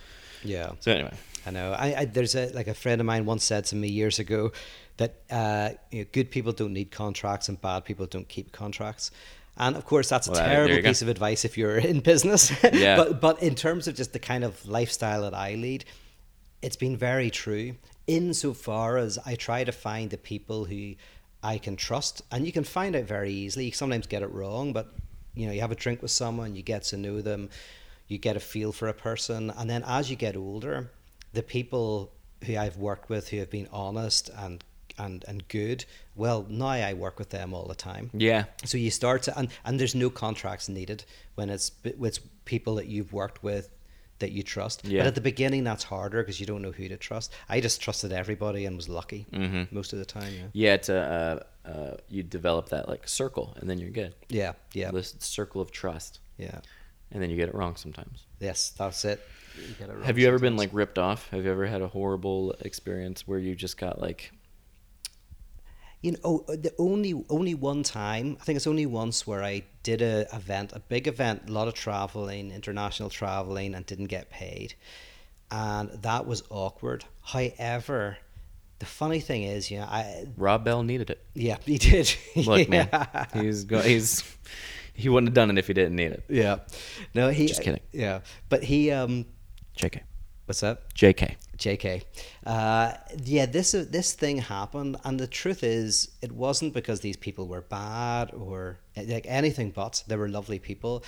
[0.45, 0.71] Yeah.
[0.79, 1.15] So anyway,
[1.47, 1.73] I know.
[1.73, 4.53] I, I there's a like a friend of mine once said to me years ago
[4.99, 9.11] that uh, you know, good people don't need contracts and bad people don't keep contracts.
[9.59, 10.89] And of course, that's a Well, terrible you go.
[10.89, 12.53] piece of advice if you're in business.
[12.73, 12.97] Yeah.
[12.97, 15.85] but but in terms of just the kind of lifestyle that I lead,
[16.63, 17.75] it's been very true.
[18.07, 20.95] Insofar as I try to find the people who
[21.43, 23.67] I can trust, and you can find out very easily.
[23.67, 24.95] You sometimes get it wrong, but
[25.35, 27.49] you know, you have a drink with someone, you get to know them,
[28.09, 30.91] you get a feel for a person, and then as you get older,
[31.33, 32.13] the people
[32.45, 34.65] who I've worked with who have been honest and
[34.99, 35.85] and and good,
[36.17, 38.11] well, now I work with them all the time.
[38.13, 41.05] yeah, So you start to, and, and there's no contracts needed
[41.37, 43.69] when it's with people that you've worked with
[44.19, 44.85] that you trust.
[44.85, 45.01] Yeah.
[45.03, 47.33] But at the beginning, that's harder because you don't know who to trust.
[47.49, 49.73] I just trusted everybody and was lucky Mm-hmm.
[49.75, 50.33] most of the time.
[50.35, 50.47] Yeah.
[50.53, 50.75] yeah.
[50.75, 54.15] It's a uh, uh, you develop that like circle, and then you're good.
[54.29, 54.53] Yeah.
[54.73, 54.91] Yeah.
[54.91, 56.59] This circle of trust, Yeah.
[57.13, 58.25] and then you get it wrong sometimes.
[58.41, 59.21] Yes, that's it.
[59.57, 61.29] You get it wrong Have you ever been like ripped off?
[61.31, 64.33] Have you ever had a horrible experience where you just got like,
[66.01, 69.65] You know, oh, the only only one time I think it's only once where I
[69.83, 74.31] did a event, a big event, a lot of traveling, international traveling, and didn't get
[74.31, 74.75] paid,
[75.51, 77.05] and that was awkward.
[77.23, 78.19] However,
[78.79, 81.21] the funny thing is, you know, I Rob Bell needed it?
[81.35, 82.15] yeah, he did.
[82.37, 82.87] Look, yeah.
[82.89, 84.23] man, he's go- he's
[84.95, 86.25] he wouldn't have done it if he didn't need it.
[86.29, 86.61] Yeah,
[87.15, 87.81] no, he Just kidding.
[87.93, 89.27] Yeah, but he um,
[89.77, 90.01] Jk,
[90.47, 90.95] what's that?
[90.95, 91.37] Jk.
[91.59, 92.05] JK.
[92.47, 92.93] Uh,
[93.25, 97.63] yeah, this this thing happened, and the truth is, it wasn't because these people were
[97.63, 100.05] bad or like anything but.
[100.07, 101.05] They were lovely people.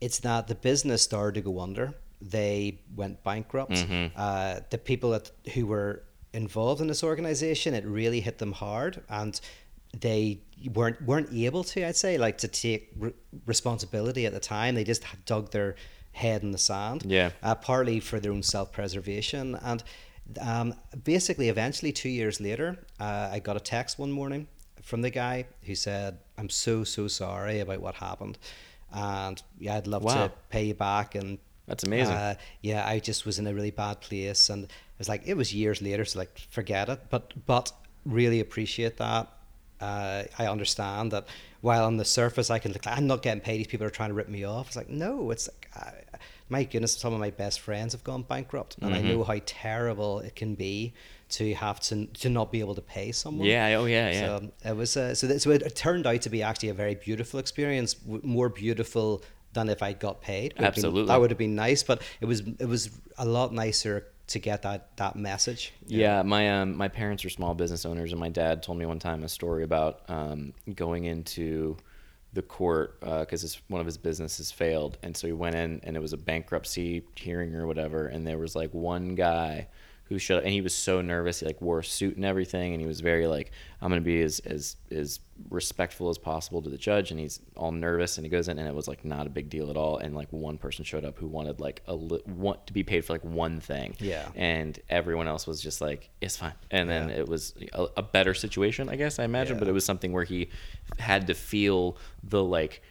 [0.00, 1.94] It's that the business started to go under.
[2.20, 3.72] They went bankrupt.
[4.16, 9.02] Uh, the people that who were involved in this organization, it really hit them hard,
[9.08, 9.40] and
[10.00, 10.40] they
[10.74, 11.86] weren't weren't able to.
[11.86, 13.12] I'd say like to take re-
[13.46, 14.74] responsibility at the time.
[14.74, 15.76] They just dug their
[16.16, 17.30] head in the sand Yeah.
[17.42, 19.54] uh, partly for their own self preservation.
[19.62, 19.82] And
[20.40, 20.74] um,
[21.04, 24.48] basically, eventually, two years later, uh, I got a text one morning
[24.82, 28.38] from the guy who said, I'm so, so sorry about what happened.
[28.92, 30.26] And yeah, I'd love Wow.
[30.28, 31.14] to pay you back.
[31.14, 32.14] And That's amazing.
[32.14, 34.48] uh, yeah, I just was in a really bad place.
[34.50, 37.00] And it was like, it was years later, so like, forget it.
[37.10, 37.72] But, but
[38.04, 39.28] really appreciate that.
[39.80, 41.26] Uh, I understand that
[41.60, 43.90] while on the surface I can look like I'm not getting paid, these people are
[43.90, 44.68] trying to rip me off.
[44.68, 45.92] It's like, no, it's like, I,
[46.48, 50.20] my goodness, some of my best friends have gone bankrupt, and I know how terrible
[50.20, 50.94] it can be
[51.30, 53.46] to have to to not be able to pay someone.
[53.46, 54.20] Yeah, oh, yeah, yeah.
[54.38, 56.94] So it was uh, so that, so it turned out to be actually a very
[56.94, 59.22] beautiful experience, w- more beautiful
[59.54, 60.52] than if I got paid.
[60.52, 61.06] Have been- Absolutely.
[61.06, 64.62] that would have been nice, but it was it was a lot nicer to get
[64.62, 65.72] that that message.
[65.86, 68.98] Yeah, my um, my parents are small business owners, and my dad told me one
[69.00, 71.76] time a story about um, going into
[72.36, 75.96] the court uh, because one of his businesses failed, and so he went in, and
[75.96, 79.66] it was a bankruptcy hearing or whatever, and there was like one guy
[80.08, 82.72] who showed, up and he was so nervous, he like wore a suit and everything,
[82.74, 83.50] and he was very like,
[83.82, 87.72] I'm gonna be as as as respectful as possible to the judge, and he's all
[87.72, 89.98] nervous, and he goes in, and it was like not a big deal at all,
[89.98, 93.04] and like one person showed up who wanted like a li- want to be paid
[93.04, 94.28] for like one thing, Yeah.
[94.34, 97.16] and everyone else was just like it's fine and then Yeah.
[97.16, 100.24] it was a, a better situation i guess i imagine but it was something where
[100.24, 100.48] he
[100.98, 102.82] had to feel the like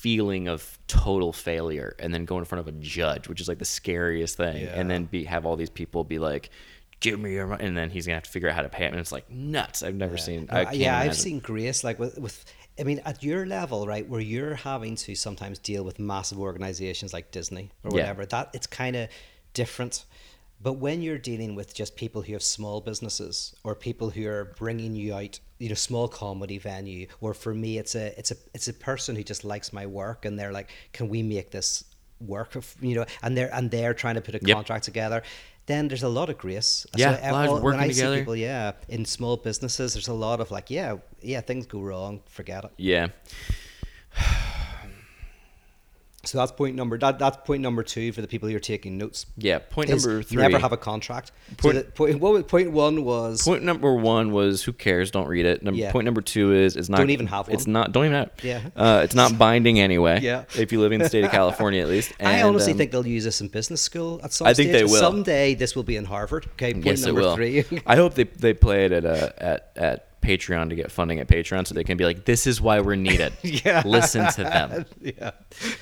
[0.00, 3.58] feeling of total failure and then go in front of a judge which is like
[3.58, 4.78] the scariest thing Yeah.
[4.78, 6.50] and then be have all these people be like
[7.00, 8.84] give me your money and then he's gonna have to figure out how to pay
[8.84, 11.98] it and it's like nuts i've never seen No, I yeah, I've seen grace like
[11.98, 12.44] with, with
[12.78, 17.14] I mean at your level, right, where you're having to sometimes deal with massive organizations
[17.14, 18.02] like Disney or Yeah.
[18.02, 18.26] whatever.
[18.26, 19.08] That it's kind of
[19.54, 20.04] different.
[20.66, 24.46] But when you're dealing with just people who have small businesses or people who are
[24.58, 28.36] bringing you out, you know, small comedy venue, or for me, it's a it's a
[28.52, 31.84] it's a person who just likes my work and they're like, can we make this
[32.20, 32.56] work?
[32.80, 34.56] You know, and they're and they're trying to put a Yep.
[34.56, 35.22] contract together.
[35.66, 36.84] Then there's a lot of grace.
[36.96, 40.18] Yeah, a lot of working when I see people, yeah, in small businesses, there's a
[40.26, 42.72] lot of like, yeah, yeah, things go wrong, forget it.
[42.76, 43.06] yeah
[46.26, 46.98] So that's point number.
[46.98, 49.26] That, that's point number two for the people who are taking notes.
[49.36, 51.32] yeah point number three Never have a contract.
[51.56, 55.10] Point- so that point, what was, point one was Point number one was who cares?
[55.10, 55.62] Don't read it.
[55.62, 55.92] Number, Yeah.
[55.92, 56.98] Point number two is it's not.
[56.98, 57.92] Don't even have It's not.
[57.92, 58.30] Don't even have.
[58.42, 58.62] Yeah.
[58.76, 60.20] Uh, it's not binding anyway.
[60.20, 60.44] Yeah.
[60.56, 62.12] If you live in the state of California, at least.
[62.20, 64.80] I honestly um, think they'll use this in business school at some I think stage.
[64.80, 65.00] they will.
[65.00, 66.46] Someday this will be in Harvard.
[66.52, 67.34] Okay, point Yes, it number will.
[67.36, 67.64] three.
[67.86, 71.28] I hope they they play it at uh, at at Patreon to get funding at
[71.28, 73.32] Patreon, so they can be like, "This is why we're needed."
[73.66, 73.82] Yeah.
[73.86, 74.84] listen to them.
[75.00, 75.30] yeah.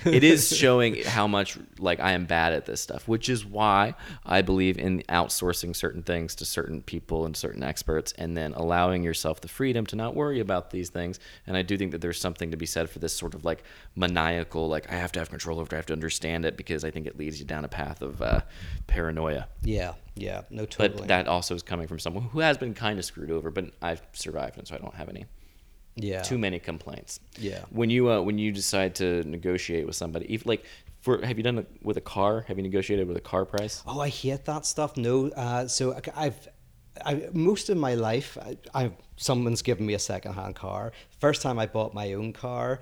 [0.05, 3.95] it is showing how much like I am bad at this stuff, which is why
[4.25, 9.03] I believe in outsourcing certain things to certain people and certain experts, and then allowing
[9.03, 11.19] yourself the freedom to not worry about these things.
[11.47, 13.65] And I do think that there's something to be said for this sort of like
[13.97, 16.85] maniacal, like I have to have control over, it, I have to understand it, because
[16.85, 18.41] I think it leads you down a path of uh,
[18.87, 19.49] paranoia.
[19.63, 19.95] Yeah.
[20.17, 20.43] Yeah.
[20.51, 20.99] No, totally.
[20.99, 23.67] But that also is coming from someone who has been kind of screwed over, but
[23.83, 25.27] I've survived, and so I don't have any
[25.97, 26.23] yeah.
[26.23, 27.21] too many complaints.
[27.39, 27.65] Yeah.
[27.71, 30.65] When you uh, when you decide to negotiate with somebody, if like
[31.01, 32.45] for have you done it with a car?
[32.49, 33.83] Have you negotiated with a car price?
[33.87, 34.97] Oh, I hate that stuff.
[34.97, 35.29] No.
[35.29, 36.49] Uh, so I- I've.
[37.05, 40.93] I, most of my life, I, I someone's given me a secondhand car.
[41.19, 42.79] First time I bought my own car,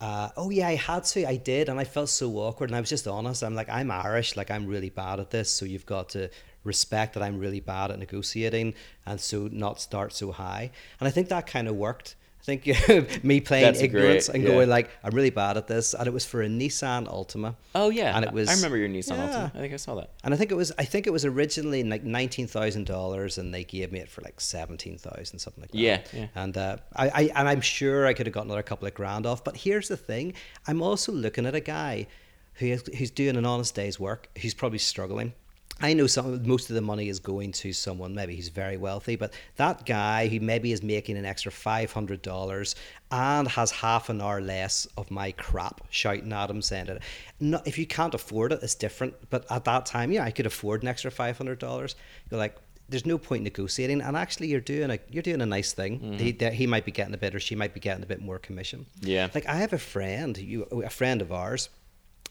[0.00, 2.70] uh, oh yeah, I had to, I did, and I felt so awkward.
[2.70, 3.42] And I was just honest.
[3.42, 6.30] I'm like, I'm Irish, like I'm really bad at this, so you've got to
[6.64, 8.74] respect that I'm really bad at negotiating,
[9.06, 10.70] and so not start so high.
[11.00, 12.14] And I think that kind of worked.
[12.48, 14.50] I think me playing That's ignorance great, and yeah.
[14.50, 17.56] going like, I'm really bad at this, and it was for a Nissan Altima.
[17.74, 18.48] Oh yeah, and it was.
[18.48, 19.28] I remember your Nissan Yeah.
[19.28, 19.56] Altima.
[19.56, 20.10] I think I saw that.
[20.24, 23.52] And I think it was I think it was originally like nineteen thousand dollars, and
[23.52, 25.78] they gave me it for like seventeen thousand, something like that.
[25.78, 26.26] Yeah, yeah.
[26.34, 29.26] And uh, I, I and I'm sure I could have got another couple of grand
[29.26, 29.44] off.
[29.44, 30.32] But here's the thing:
[30.66, 32.06] I'm also looking at a guy
[32.54, 34.30] who is, who's doing an honest day's work.
[34.40, 35.34] Who's probably struggling.
[35.80, 39.14] I know some most of the money is going to someone maybe he's very wealthy,
[39.14, 42.74] but that guy who maybe is making an extra five hundred dollars
[43.12, 47.02] and has half an hour less of my crap shouting at him saying it.
[47.38, 49.14] No, if you can't afford it, it's different.
[49.30, 51.94] But at that time, yeah, I could afford an extra five hundred dollars.
[52.28, 52.56] You're like,
[52.88, 56.14] there's no point negotiating, and actually, you're doing a you're doing a nice thing.
[56.18, 58.20] He, that he might be getting a bit, or she might be getting a bit
[58.20, 58.86] more commission.
[59.00, 59.28] Yeah.
[59.32, 61.68] Like I have a friend, you a friend of ours,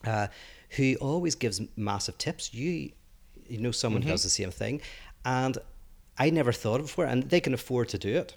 [0.06, 0.28] uh,
[0.72, 2.54] who always gives massive tips.
[2.54, 2.92] You
[3.50, 4.82] you know someone who does the same thing,
[5.26, 5.58] and
[6.18, 8.36] I never thought of it before, and they can afford to do it.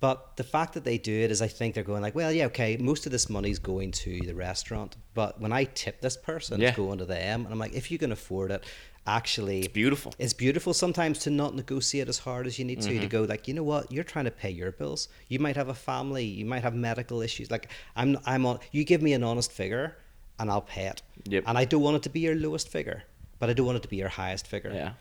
[0.00, 2.46] But the fact that they do it is, I think they're going like, well, yeah,
[2.46, 6.58] okay, most of this money's going to the restaurant, but when I tip this person,
[6.58, 6.68] Yeah.
[6.68, 8.64] it's going to them, and I'm like, if you can afford it,
[9.06, 10.14] actually, It's beautiful.
[10.18, 13.00] it's beautiful sometimes to not negotiate as hard as you need to Mm-hmm.
[13.00, 15.68] to go like you know what you're trying to pay your bills you might have
[15.68, 19.22] a family you might have medical issues like i'm i'm on you give me an
[19.24, 19.96] honest figure
[20.38, 21.44] and i'll pay it Yep.
[21.46, 23.02] and i don't want it to be your lowest figure
[23.40, 24.92] but i don't want it to be your highest figure Yeah.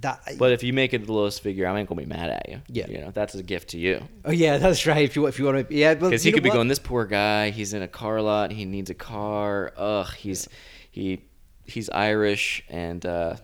[0.00, 2.48] that But if you make it the lowest figure, I ain't gonna be mad at
[2.48, 2.58] you.
[2.66, 2.88] Yeah.
[2.88, 4.02] You know, that's a gift to you.
[4.24, 6.50] oh yeah that's right if you if you want to yeah Because he could be
[6.50, 9.72] going, this poor guy, he's in a car lot, he needs a car.
[9.76, 10.48] Ugh, he's
[10.90, 11.20] he
[11.66, 13.36] he's Irish and uh,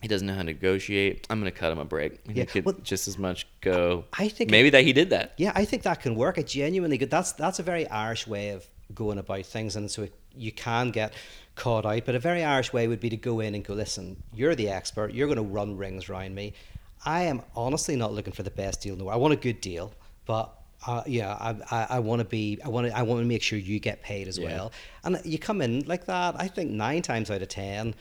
[0.00, 1.26] he doesn't know how to negotiate.
[1.28, 2.12] I'm gonna cut him a break.
[2.26, 4.04] Yeah, He could well, just as much go.
[4.18, 5.34] I think maybe that he did that.
[5.36, 6.38] Yeah, I think that can work.
[6.38, 7.10] I genuinely good.
[7.10, 11.12] That's that's a very Irish way of going about things, and so you can get
[11.58, 12.04] caught out.
[12.06, 14.68] But a very Irish way would be to go in and go, listen, you're the
[14.70, 15.12] expert.
[15.12, 16.54] You're going to run rings around me.
[17.04, 19.16] I am honestly not looking for the best deal in the world.
[19.18, 19.92] I want a good deal,
[20.24, 20.54] but.
[20.86, 22.60] Uh, yeah, I, I, I want to be.
[22.64, 22.96] I want to.
[22.96, 24.46] I want to make sure you get paid as Yeah.
[24.46, 24.72] well.
[25.02, 26.36] And you come in like that.
[26.38, 27.96] I think nine times out of ten,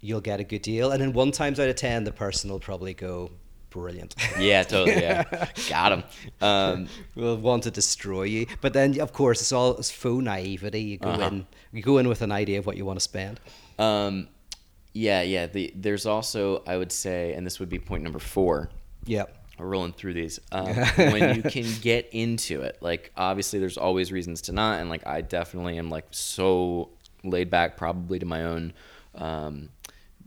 [0.00, 2.60] you'll get a good deal, and then one times out of ten, the person will
[2.60, 3.32] probably go,
[3.70, 4.14] brilliant.
[4.38, 5.00] Yeah, totally.
[5.02, 5.24] Yeah,
[5.68, 6.04] got him.
[6.40, 8.46] Um, will want to destroy you.
[8.60, 10.82] But then, of course, it's all it's faux naivety.
[10.82, 11.26] You go Uh-huh.
[11.28, 13.40] in, you go in with an idea of what you want to spend.
[13.78, 14.28] um,
[14.92, 15.46] yeah, yeah.
[15.46, 18.70] The there's also I would say, and this would be point number four.
[19.06, 19.24] Yeah,
[19.56, 20.40] We're rolling through these.
[20.50, 24.90] Um, when you can get into it, like obviously there's always reasons to not, and
[24.90, 26.90] like I definitely am like so
[27.22, 28.72] laid back, probably to my own
[29.14, 29.68] um,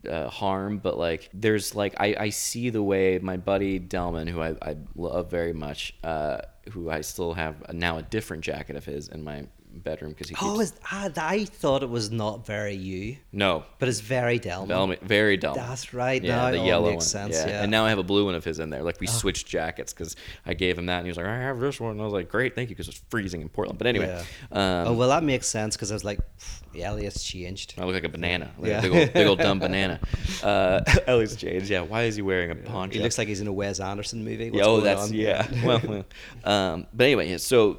[0.10, 0.78] uh, harm.
[0.80, 4.78] But like there's like I, I see the way my buddy Delman, who I, I
[4.96, 6.40] love very much, uh,
[6.72, 9.48] who I still have now a different jacket of his in my
[9.80, 13.64] bedroom because he keeps Oh, is, ah, I thought it was not very you, no.
[13.80, 14.68] but it's very Delman.
[14.70, 15.56] Velvet, very dull.
[15.56, 16.24] That's right.
[16.24, 17.32] Yeah, now the yellow makes one.
[17.32, 17.36] sense.
[17.36, 17.48] yeah.
[17.48, 17.62] Yeah.
[17.64, 18.84] and now I have a blue one of his in there.
[18.84, 21.60] Like we switched jackets because I gave him that, and he was like, "I have
[21.60, 23.78] this one." And I was like, "Great, thank you," because it's freezing in Portland.
[23.78, 27.76] But anyway, um, oh well, that makes sense because I was like, "Pff, Elliot's changed.
[27.78, 28.80] I look like a banana, like Yeah.
[28.80, 30.00] a big old, big old dumb banana.
[30.44, 31.70] Uh, Ellie's changed.
[31.70, 32.98] Yeah, why is he wearing a poncho?
[32.98, 34.52] He looks like he's in a Wes Anderson movie.
[34.54, 35.14] Yeah, oh, that's on?
[35.14, 35.48] yeah.
[35.66, 36.06] well, well.
[36.44, 37.78] Um, but anyway, yeah, so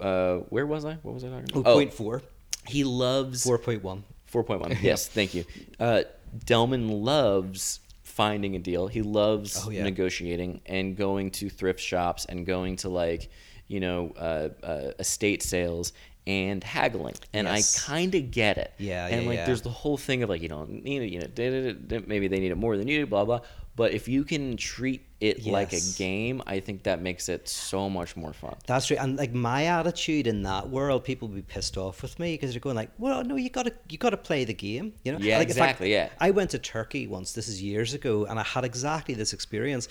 [0.00, 0.94] uh, where was I?
[1.02, 1.56] What was I talking about?
[1.56, 1.74] Oh, about?
[1.74, 2.22] point four.
[2.66, 4.04] he loves Four point one.
[4.32, 4.78] 4.1.
[4.82, 5.44] Yes, thank you.
[5.78, 6.02] Uh,
[6.44, 8.88] Delman loves finding a deal.
[8.88, 9.84] He loves Oh, yeah.
[9.84, 13.30] negotiating and going to thrift shops and going to like,
[13.68, 15.92] you know, uh, uh, estate sales
[16.26, 17.14] and haggling.
[17.32, 17.84] And Yes.
[17.86, 18.72] I kind of get it.
[18.78, 19.46] Yeah, And yeah, like, yeah.
[19.46, 22.06] there's the whole thing of like, you don't need it, you know, da- da- da-
[22.06, 23.40] maybe they need it more than you, blah blah.
[23.76, 27.90] But if you can treat it like a game, I think that makes it so
[27.90, 28.56] much more fun.
[28.66, 32.18] That's right, and like my attitude in that world, people would be pissed off with
[32.18, 35.12] me because they're going like, "Well, no, you gotta, you gotta play the game," you
[35.12, 35.18] know?
[35.20, 36.08] Yeah, like, in fact, exactly, yeah.
[36.18, 37.34] I went to Turkey once.
[37.34, 39.88] This is years ago, and I had exactly this experience.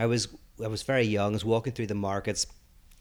[0.00, 0.26] I was
[0.62, 1.30] I was very young.
[1.32, 2.44] I was walking through the markets.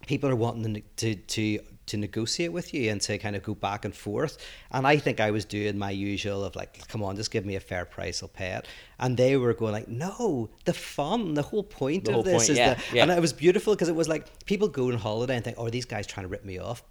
[0.05, 3.85] People are wanting to to to negotiate with you and to kind of go back
[3.85, 4.37] and forth.
[4.71, 7.55] And I think I was doing my usual of like, come on, just give me
[7.55, 8.67] a fair price, I'll pay it.
[8.99, 12.33] And they were going like, no, the fun, the whole point The of whole this
[12.33, 13.03] point, is yeah, that, yeah.
[13.03, 15.65] and it was beautiful because it was like people go on holiday and think, oh,
[15.67, 16.83] are these guys trying to rip me off?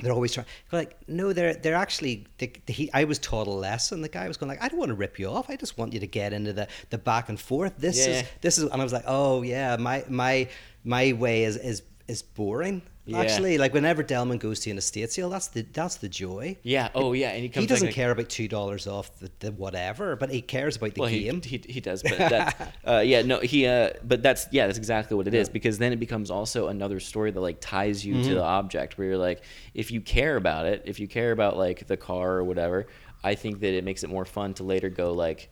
[0.00, 0.46] They're always trying.
[0.70, 2.26] Like, no, they're they're actually.
[2.38, 4.00] They, he, I was taught a lesson.
[4.00, 5.48] The guy was going like, I don't want to rip you off.
[5.50, 7.74] I just want you to get into the, the back and forth.
[7.76, 8.20] This Yeah.
[8.20, 10.48] is this is, and I was like, oh yeah, my my
[10.82, 12.82] my way is is is boring.
[13.04, 13.18] Yeah.
[13.18, 16.56] Actually, like whenever Delman goes to an estate sale, that's the that's the joy.
[16.62, 16.88] Yeah.
[16.94, 17.30] Oh, yeah.
[17.30, 20.30] And he comes He doesn't like, care about two dollars off the, the whatever, but
[20.30, 21.42] he cares about the well, game.
[21.42, 25.16] he, he does, but that, uh, yeah, no, he, uh, but that's, yeah, that's exactly
[25.16, 28.28] what it is because then it becomes also another story that like ties you Mm-hmm.
[28.28, 29.42] to the object where you're like,
[29.74, 32.86] if you care about it, if you care about like the car or whatever,
[33.24, 35.50] I think that it makes it more fun to later go like,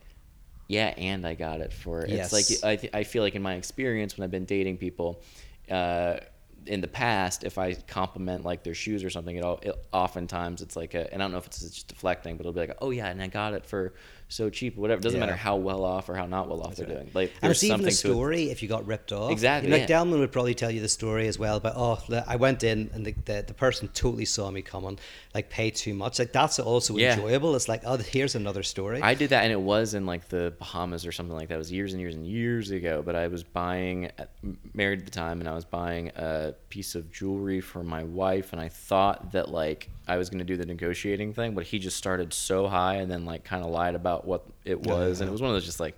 [0.69, 2.31] yeah, and I got it for, Yes.
[2.31, 5.21] it's like, I, th- I feel like in my experience when I've been dating people,
[5.69, 6.17] uh,
[6.65, 10.61] in the past, if I compliment like their shoes or something, it, all, it oftentimes
[10.61, 12.77] it's like a, and I don't know if it's just deflecting, but it'll be like,
[12.81, 13.93] oh yeah, and I got it for
[14.31, 14.99] so cheap, whatever.
[14.99, 15.25] It doesn't Yeah.
[15.25, 17.09] matter how well off or how not well off they're doing.
[17.13, 19.31] Like And it's even a to story if you got ripped off.
[19.31, 19.87] Exactly, Like yeah.
[19.87, 21.59] Delman would probably tell you the story as well.
[21.59, 24.97] But oh, I went in and the, the, the person totally saw me coming,
[25.35, 26.17] like pay too much.
[26.17, 27.13] Like that's also Yeah.
[27.15, 27.55] enjoyable.
[27.55, 29.01] It's like oh, here's another story.
[29.01, 31.55] I did that, and it was in like the Bahamas or something like that.
[31.55, 33.01] It was years and years and years ago.
[33.05, 34.25] But I was buying, uh,
[34.73, 38.53] married at the time, and I was buying a piece of jewelry for my wife,
[38.53, 41.79] and I thought that like I was going to do the negotiating thing, but he
[41.79, 45.27] just started so high, and then like kind of lied about what it was, and
[45.29, 45.97] it was one of those just like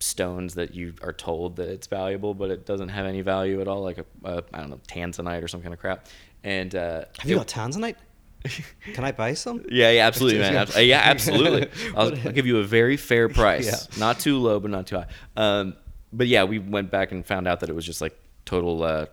[0.00, 3.68] stones that you are told that it's valuable, but it doesn't have any value at
[3.68, 6.06] all, like a, a I don't know tanzanite or some kind of crap.
[6.44, 7.96] And uh, Have you it- got tanzanite?
[8.94, 9.64] Can I buy some?
[9.68, 10.52] yeah, yeah, absolutely, man.
[10.52, 10.62] Yeah.
[10.62, 11.68] Abs- yeah, absolutely.
[11.96, 13.98] I'll, I'll give you a very fair price, Yeah.
[13.98, 15.06] not too low, but not too high.
[15.36, 15.74] Um,
[16.12, 19.06] but yeah, we went back and found out that it was just like total, uh,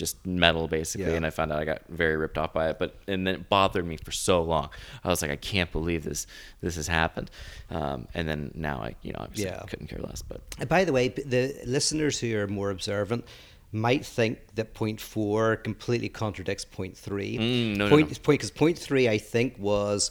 [0.00, 1.16] just metal basically, Yeah.
[1.18, 2.78] and I found out I got very ripped off by it.
[2.80, 4.70] But and then it bothered me for so long.
[5.04, 6.26] I was like, I can't believe this,
[6.60, 7.30] this has happened.
[7.70, 9.62] Um, and then now I, you know, obviously Yeah.
[9.68, 10.22] couldn't care less.
[10.22, 13.24] But And by the way, the listeners who are more observant
[13.72, 17.38] might think that point four completely contradicts point three.
[17.38, 18.14] Mm, no, no, point, no.
[18.22, 20.10] point because point three I think was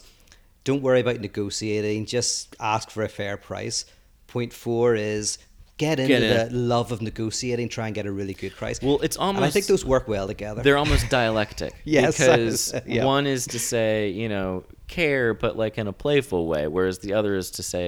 [0.64, 3.84] don't worry about negotiating, just ask for a fair price.
[4.28, 5.38] Point four is
[5.80, 6.52] get into Get in.
[6.52, 8.76] the love of negotiating, try and get a really good price.
[8.82, 10.62] Well, it's and I think those work well together.
[10.62, 11.72] they're almost dialectic.
[11.84, 13.04] Yes, because yeah.
[13.04, 17.12] one is to say, you know, care, but like in a playful way, whereas the
[17.18, 17.86] other is to say,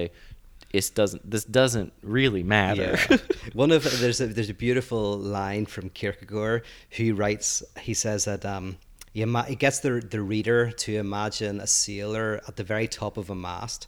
[0.79, 1.21] it doesn't.
[1.29, 2.97] This doesn't really matter.
[3.09, 3.17] Yeah.
[3.53, 5.05] One of there's a there's a beautiful
[5.39, 6.63] line from Kierkegaard
[6.97, 8.77] who writes he says that um
[9.13, 13.17] he, ima- he gets the the reader to imagine a sailor at the very top
[13.17, 13.85] of a mast,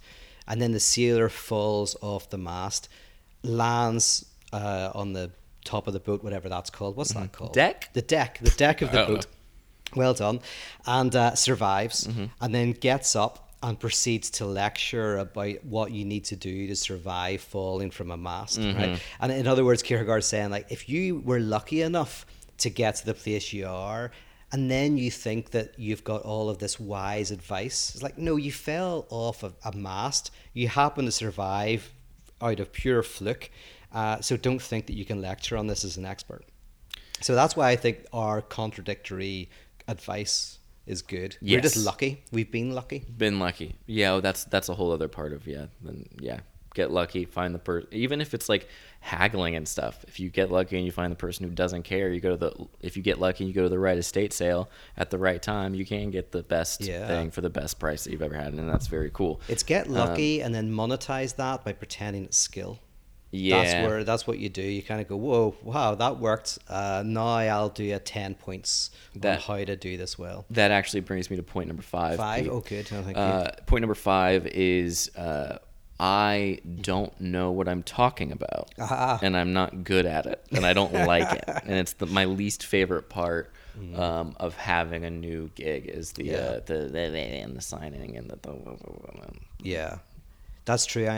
[0.48, 2.88] and then the sailor falls off the mast,
[3.46, 5.32] lands uh, on the
[5.64, 6.96] top of the boat, whatever that's called.
[6.96, 7.54] What's that called?
[7.54, 7.90] Deck?
[7.94, 8.40] The deck.
[8.42, 9.26] The deck of the don't boat.
[9.96, 10.40] Well done.
[10.86, 12.26] And uh, survives, Mm-hmm.
[12.42, 16.76] and then gets up and proceeds to lecture about what you need to do to
[16.76, 18.60] survive falling from a mast.
[18.60, 18.78] Mm-hmm.
[18.78, 19.02] Right?
[19.20, 22.26] And in other words, Kierkegaard's saying like, if you were lucky enough
[22.60, 24.12] to get to the place you are,
[24.52, 28.36] and then you think that you've got all of this wise advice, it's like, no,
[28.36, 30.30] you fell off a, a mast.
[30.54, 31.92] You happen to survive
[32.42, 33.50] out of pure fluke.
[33.94, 36.44] Uh, so don't think that you can lecture on this as an expert.
[37.22, 39.50] So that's why I think our contradictory
[39.88, 41.38] advice is good.
[41.42, 42.24] We're just lucky.
[42.32, 43.06] We've been lucky.
[43.18, 43.76] Been lucky.
[43.88, 45.68] Yeah, well, that's that's a whole other part of yeah.
[45.82, 46.42] Then yeah,
[46.76, 47.26] get lucky.
[47.26, 47.90] Find the person.
[47.92, 48.68] Even if it's like
[49.00, 50.04] haggling and stuff.
[50.08, 52.38] If you get lucky and you find the person who doesn't care, you go to
[52.38, 52.68] the.
[52.82, 55.42] If you get lucky, and you go to the right estate sale at the right
[55.42, 55.74] time.
[55.74, 57.08] You can get the best Yeah.
[57.08, 59.42] thing for the best price that you've ever had, and that's very cool.
[59.48, 62.80] It's get Um, lucky and then monetize that by pretending it's skill.
[63.32, 64.62] Yeah, That's where that's what you do.
[64.62, 66.58] You kind of go, whoa, wow, that worked.
[66.70, 70.46] Uh, now I'll do a ten points on That- how to do this well.
[70.52, 72.16] that actually brings me to point number five.
[72.16, 72.44] Five.
[72.44, 72.52] Pete.
[72.54, 72.88] Oh, good.
[72.88, 73.14] Thank you.
[73.16, 75.58] Uh, point number five is uh,
[76.00, 79.18] I don't know what I'm talking about, Ah.
[79.22, 82.26] and I'm not good at it, and I don't like it, and it's the, my
[82.26, 84.00] least favorite part Mm.
[84.00, 86.38] um, of having a new gig is the Yeah.
[86.38, 88.56] uh, the, the and the signing and the, the
[89.62, 89.98] Yeah,
[90.64, 91.08] that's true.
[91.08, 91.18] I,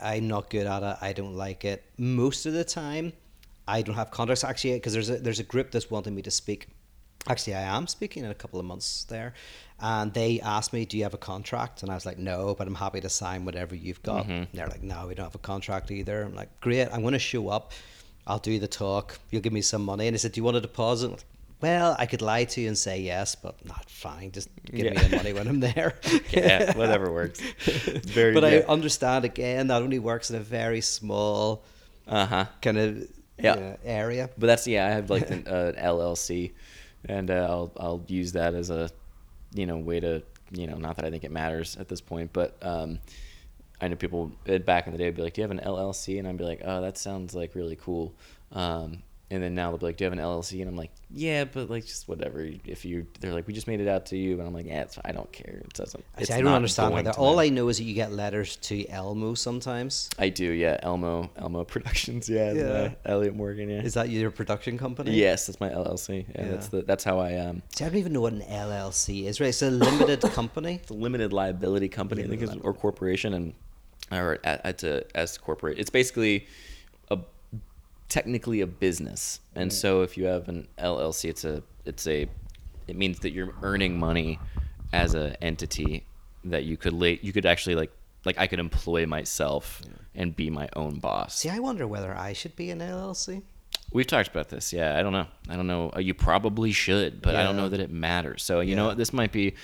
[0.00, 0.96] I I'm not good at it.
[1.00, 1.84] I don't like it.
[1.96, 3.12] Most of the time,
[3.68, 6.30] I don't have contacts actually because there's a there's a group that's wanting me to
[6.32, 6.66] speak.
[7.28, 9.34] Actually, I am speaking in a couple of months there,
[9.80, 12.66] and they asked me, "Do you have a contract?" And I was like, "No, but
[12.66, 14.32] I'm happy to sign whatever you've got." Mm-hmm.
[14.32, 17.12] And they're like, "No, we don't have a contract either." I'm like, "Great, I'm going
[17.12, 17.72] to show up.
[18.26, 19.18] I'll do the talk.
[19.30, 21.24] You'll give me some money." And they said, "Do you want a deposit?" Like,
[21.62, 24.30] well, I could lie to you and say yes, but not fine.
[24.30, 25.94] Just give me the money when I'm there.
[26.30, 27.40] yeah, whatever works.
[27.40, 31.64] Very but I understand again that only works in a very small
[32.06, 32.44] Uh huh.
[32.60, 33.08] kind of
[33.38, 33.76] Yeah.
[33.84, 34.28] area.
[34.36, 34.86] But that's yeah.
[34.86, 36.52] I have like an uh, LLC,
[37.08, 38.90] and uh, I'll I'll use that as a
[39.56, 42.32] you know way to you know not that I think it matters at this point,
[42.32, 42.98] but um,
[43.80, 44.32] I know people
[44.64, 46.44] back in the day would be like, "Do you have an LLC?" And I'd be
[46.44, 48.14] like, "Oh, that sounds like really cool."
[48.52, 50.92] Um, and then now they'll be like, "Do you have an LLC?" And I'm like,
[51.10, 54.16] "Yeah, but like just whatever." If you, they're like, "We just made it out to
[54.16, 55.62] you," and I'm like, "Yeah, it's, I don't care.
[55.64, 57.18] It doesn't." I, see, I don't understand that.
[57.18, 57.40] All.
[57.40, 60.10] I know is that you get letters to Elmo sometimes.
[60.18, 60.78] I do, yeah.
[60.82, 62.52] Elmo, Elmo Productions, yeah.
[62.52, 62.88] Yeah.
[62.88, 63.82] my Elliot Morgan, yeah.
[63.82, 65.12] Is that your production company?
[65.12, 66.26] yes, that's my LLC.
[66.34, 67.62] Yeah, that's the that's how I um.
[67.74, 69.40] See, I don't even know what an LLC is.
[69.40, 70.74] Right, it's a limited company.
[70.74, 73.54] It's a limited liability company, I think, is, or corporation, and
[74.12, 75.78] or at, at a, as corporate.
[75.78, 76.46] It's basically
[78.08, 82.26] technically a business, and so if you have an LLC, it's a it's a
[82.86, 84.38] it means that you're earning money
[84.92, 86.04] as an entity
[86.44, 87.90] that you could lay, you could actually like
[88.24, 89.82] like I could employ myself
[90.14, 91.36] and be my own boss.
[91.38, 93.42] See, I wonder whether I should be an LLC.
[93.92, 94.72] We've talked about this.
[94.72, 95.26] Yeah, I don't know.
[95.48, 95.92] I don't know.
[95.94, 98.42] Uh, You probably should, but I don't know that it matters.
[98.42, 98.88] So you know Yeah.
[98.88, 98.96] what?
[98.98, 99.54] This might be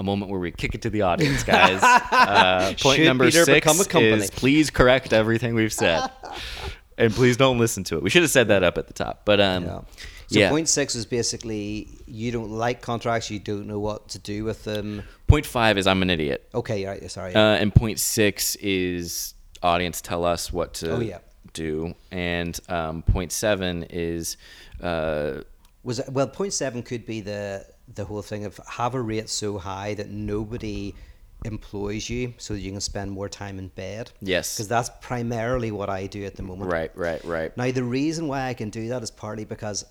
[0.00, 1.80] a moment where we kick it to the audience, guys.
[1.82, 4.12] uh, point Should number Peter six become a company?
[4.22, 6.08] is please correct everything we've said,
[6.98, 8.02] and please don't listen to it.
[8.02, 9.80] We should have said that up at the top, but um, Yeah.
[10.28, 10.50] yeah.
[10.50, 14.64] point Six is basically you don't like contracts, you don't know what to do with
[14.64, 15.02] them.
[15.26, 17.34] Point five is I'm an idiot, Okay, right, sorry.
[17.34, 21.18] uh, and point six is audience tell us what to Oh, yeah.
[21.54, 24.36] do, and um, point seven is.
[24.82, 25.42] Uh,
[25.84, 29.28] Was it, well, point seven could be the the whole thing of have a rate
[29.30, 30.94] so high that nobody
[31.44, 34.10] employs you, so that you can spend more time in bed.
[34.20, 34.56] Yes.
[34.56, 36.70] because that's primarily what I do at the moment.
[36.70, 37.56] right, right, right.
[37.56, 39.84] Now, the reason why I can do that is partly because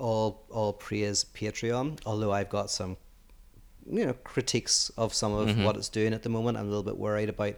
[0.00, 2.00] all all praise Patreon.
[2.06, 2.96] Although I've got some,
[3.90, 5.64] you know, critiques of some of Mm-hmm.
[5.64, 6.56] what it's doing at the moment.
[6.58, 7.54] I'm a little bit worried about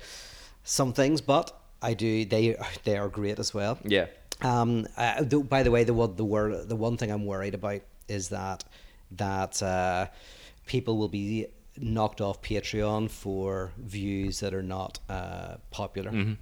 [0.65, 1.53] some things, but
[1.83, 2.25] I do.
[2.25, 3.79] They they are great as well.
[3.85, 4.07] Yeah.
[4.43, 4.87] Um.
[5.29, 8.65] Th- by the way, the the word the one thing I'm worried about is that
[9.13, 10.07] that uh,
[10.67, 11.47] people will be
[11.81, 16.37] knocked off Patreon for views that are not uh, popular.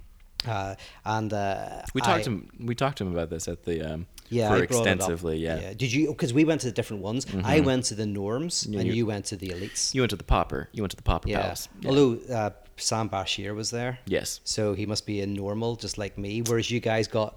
[0.47, 0.75] Uh,
[1.05, 1.85] and uh, Mm-hmm.
[1.95, 2.49] We talked I- to him.
[2.59, 4.95] We talked to him about this at the um, yeah, for I brought it up.
[4.95, 5.37] extensively.
[5.37, 5.73] Yeah.
[5.73, 6.07] Did you?
[6.09, 7.25] Because we went to the different ones.
[7.43, 9.93] I went to the norms, and you- you, went to the elites.
[9.95, 10.69] You went to the Popper.
[10.73, 11.41] You went to the Popper yeah.
[11.41, 11.69] Palace.
[11.81, 11.89] Yeah.
[11.89, 13.99] Although uh, Sam Bashir was there.
[14.05, 14.39] Yes.
[14.43, 16.41] So he must be a normal, just like me.
[16.41, 17.35] Whereas you guys got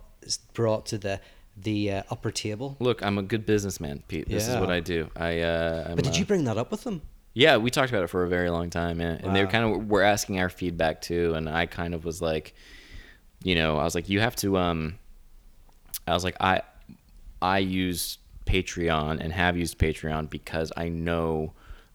[0.52, 1.20] brought to the
[1.56, 2.76] the uh, upper table.
[2.80, 4.28] Look, I'm a good businessman, Pete.
[4.28, 5.08] This is what I do.
[5.16, 5.40] I.
[5.40, 7.00] Uh, But did you bring that up with them?
[7.32, 9.16] Yeah, we talked about it for a very long time, yeah.
[9.22, 9.50] And they Wow.
[9.50, 12.54] kind of were asking our feedback too, and I kind of was like,
[13.44, 14.56] you know, I was like, you have to.
[14.58, 14.98] um
[16.06, 16.62] I was like, I,
[17.40, 21.52] I use Patreon and have used Patreon because I know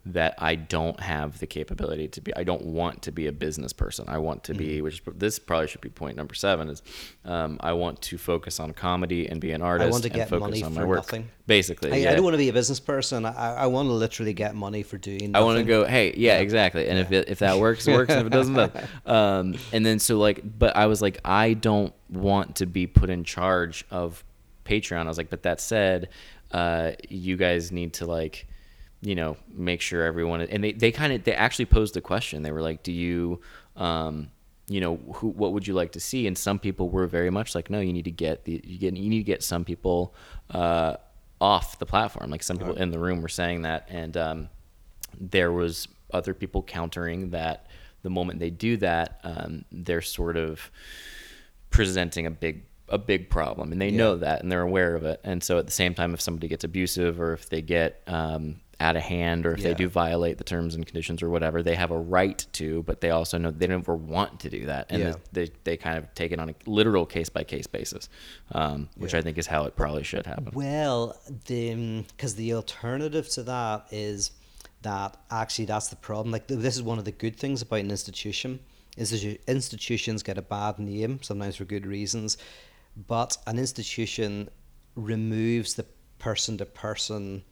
[0.08, 2.36] that I don't have the capability to be.
[2.36, 4.06] I don't want to be a business person.
[4.08, 4.60] I want to Mm-hmm.
[4.60, 6.70] be, which is, this probably should be point number seven.
[6.70, 6.84] Is
[7.26, 9.88] um, I want to focus on comedy and be an artist.
[9.88, 10.98] I want to get money for work.
[10.98, 11.30] nothing.
[11.48, 12.12] Basically, I, yeah.
[12.12, 13.26] I don't want to be a business person.
[13.26, 15.36] I, I want to literally get money for doing.
[15.36, 16.88] I want to go, hey, yeah, exactly.
[16.88, 18.12] And if it, if that works, it works.
[18.12, 18.86] and if it doesn't, doesn't.
[19.06, 23.10] Um, and then so like, but I was like, I don't want to be put
[23.10, 24.24] in charge of
[24.66, 25.06] Patreon.
[25.06, 26.10] I was like, but that said,
[26.52, 28.48] uh, you guys need to like,
[29.06, 30.42] you know, make sure everyone.
[30.42, 32.42] And they they kind of they actually posed the question.
[32.42, 33.40] They were like, do you,
[33.76, 34.32] um,
[34.68, 36.26] you know, who what would you like to see?
[36.26, 38.96] And some people were very much like, no, you need to get the you get
[38.96, 40.16] you need to get some people
[40.50, 40.96] uh,
[41.40, 42.32] off the platform.
[42.32, 44.50] Like some people in the room were saying that, and um,
[45.20, 47.68] there was other people countering that
[48.02, 50.72] the moment they do that um, they're sort of
[51.70, 55.20] presenting a big a big problem and they know that and they're aware of it
[55.24, 58.62] and so at the same time if somebody gets abusive or if they get um,
[58.80, 61.76] out of hand or if they do violate the terms and conditions or whatever they
[61.76, 64.86] have a right to but they also know they don't ever want to do that
[64.90, 65.14] and Yeah.
[65.32, 68.10] they, they kind of take it on a literal case by case basis
[68.52, 69.20] um, which Yeah.
[69.20, 73.88] i think is how it probably should happen Well, the because the alternative to that
[73.92, 74.32] is
[74.82, 76.32] that actually that's the problem.
[76.32, 78.60] Like this is one of the good things about an institution
[78.98, 82.38] is that institutions get a bad name sometimes for good reasons,
[83.08, 84.48] but an institution
[84.96, 85.86] removes the
[86.20, 87.44] person to person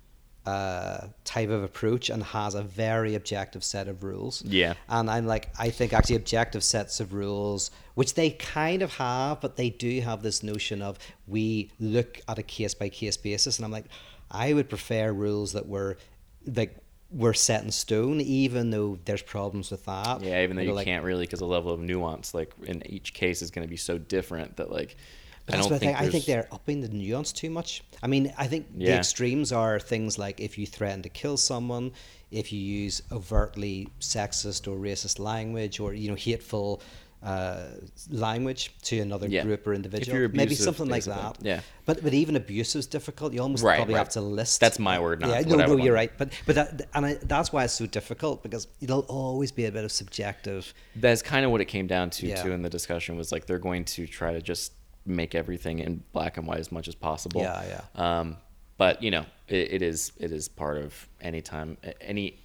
[0.45, 4.43] uh, type of approach and has a very objective set of rules.
[4.43, 4.73] Yeah.
[4.89, 9.39] And I'm like, I think actually objective sets of rules, which they kind of have,
[9.39, 13.57] but they do have this notion of we look at a case by case basis.
[13.57, 13.85] And I'm like,
[14.29, 15.97] I would prefer rules that were
[16.45, 16.77] like
[17.09, 20.21] were set in stone, even though there's problems with that.
[20.21, 23.13] Yeah, even though you like- can't really, because the level of nuance, like in each
[23.13, 24.97] case, is going to be so different that like
[25.45, 25.99] But I don't what I think.
[26.01, 27.83] I think they're upping the nuance too much.
[28.01, 31.91] I mean, I think the extremes are things like if you threaten to kill someone,
[32.31, 36.81] if you use overtly sexist or racist language, or you know, hateful
[37.23, 37.67] uh,
[38.09, 39.43] language to another Yeah.
[39.43, 40.29] group or individual.
[40.33, 41.37] Maybe something like that.
[41.41, 41.61] Yeah.
[41.85, 43.33] But but even abuse is difficult.
[43.33, 43.99] You almost Right, probably right.
[43.99, 44.59] have to list.
[44.59, 46.11] That's my word, not yeah, no, I no, you're right.
[46.17, 49.71] But but that, and I, that's why it's so difficult because it'll always be a
[49.71, 50.73] bit of subjective.
[50.95, 52.41] That's kind of what it came down to Yeah.
[52.43, 54.73] too in the discussion was like they're going to try to just
[55.05, 57.41] make everything in black and white as much as possible.
[57.41, 58.19] Yeah, yeah.
[58.19, 58.37] Um,
[58.77, 62.39] but you know, it, it is it is part of any time any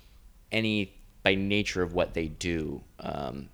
[0.52, 2.82] any by nature of what they do.
[3.00, 3.48] Um,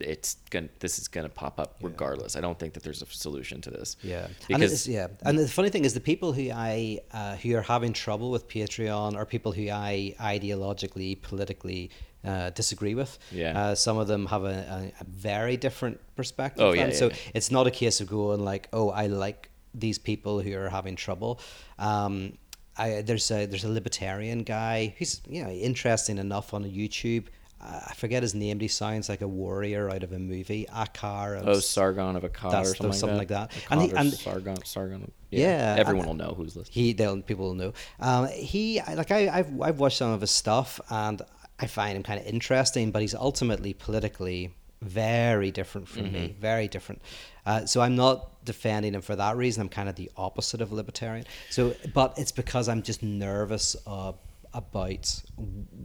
[0.00, 2.34] it's gonna this is gonna pop up regardless.
[2.36, 3.96] I don't think that there's a solution to this.
[4.02, 7.36] Yeah, and because it's, yeah, and the funny thing is, the people who I uh,
[7.36, 11.90] who are having trouble with Patreon are people who I ideologically, politically
[12.26, 13.18] uh, disagree with.
[13.30, 13.58] Yeah.
[13.60, 16.64] uh, some of them have a, a, a very different perspective.
[16.64, 17.14] Oh, yeah, yeah, so yeah.
[17.34, 20.96] it's not a case of going like, oh, I like these people who are having
[20.96, 21.40] trouble.
[21.78, 22.38] Um,
[22.78, 27.24] I, there's a there's a libertarian guy who's you know interesting enough on YouTube.
[27.58, 28.58] I forget his name.
[28.58, 30.66] but He sounds like a warrior out of a movie.
[30.70, 31.40] Akar.
[31.40, 33.66] of oh Sargon of Akkad or something, something like like that.
[33.70, 35.10] And he- and- Sargon Sargon.
[35.30, 36.74] Yeah, everyone and- will know who's listening.
[36.74, 37.72] He, they'll people will know.
[37.98, 41.22] Um, he like I, I've I've watched some of his stuff and
[41.58, 46.40] I find him kind of interesting, but he's ultimately politically very different from me, Mm-hmm.
[46.40, 47.00] very different.
[47.46, 49.62] Uh, so I'm not defending him for that reason.
[49.62, 51.24] I'm kind of the opposite of libertarian.
[51.50, 54.12] So, but it's because I'm just nervous uh,
[54.52, 55.22] about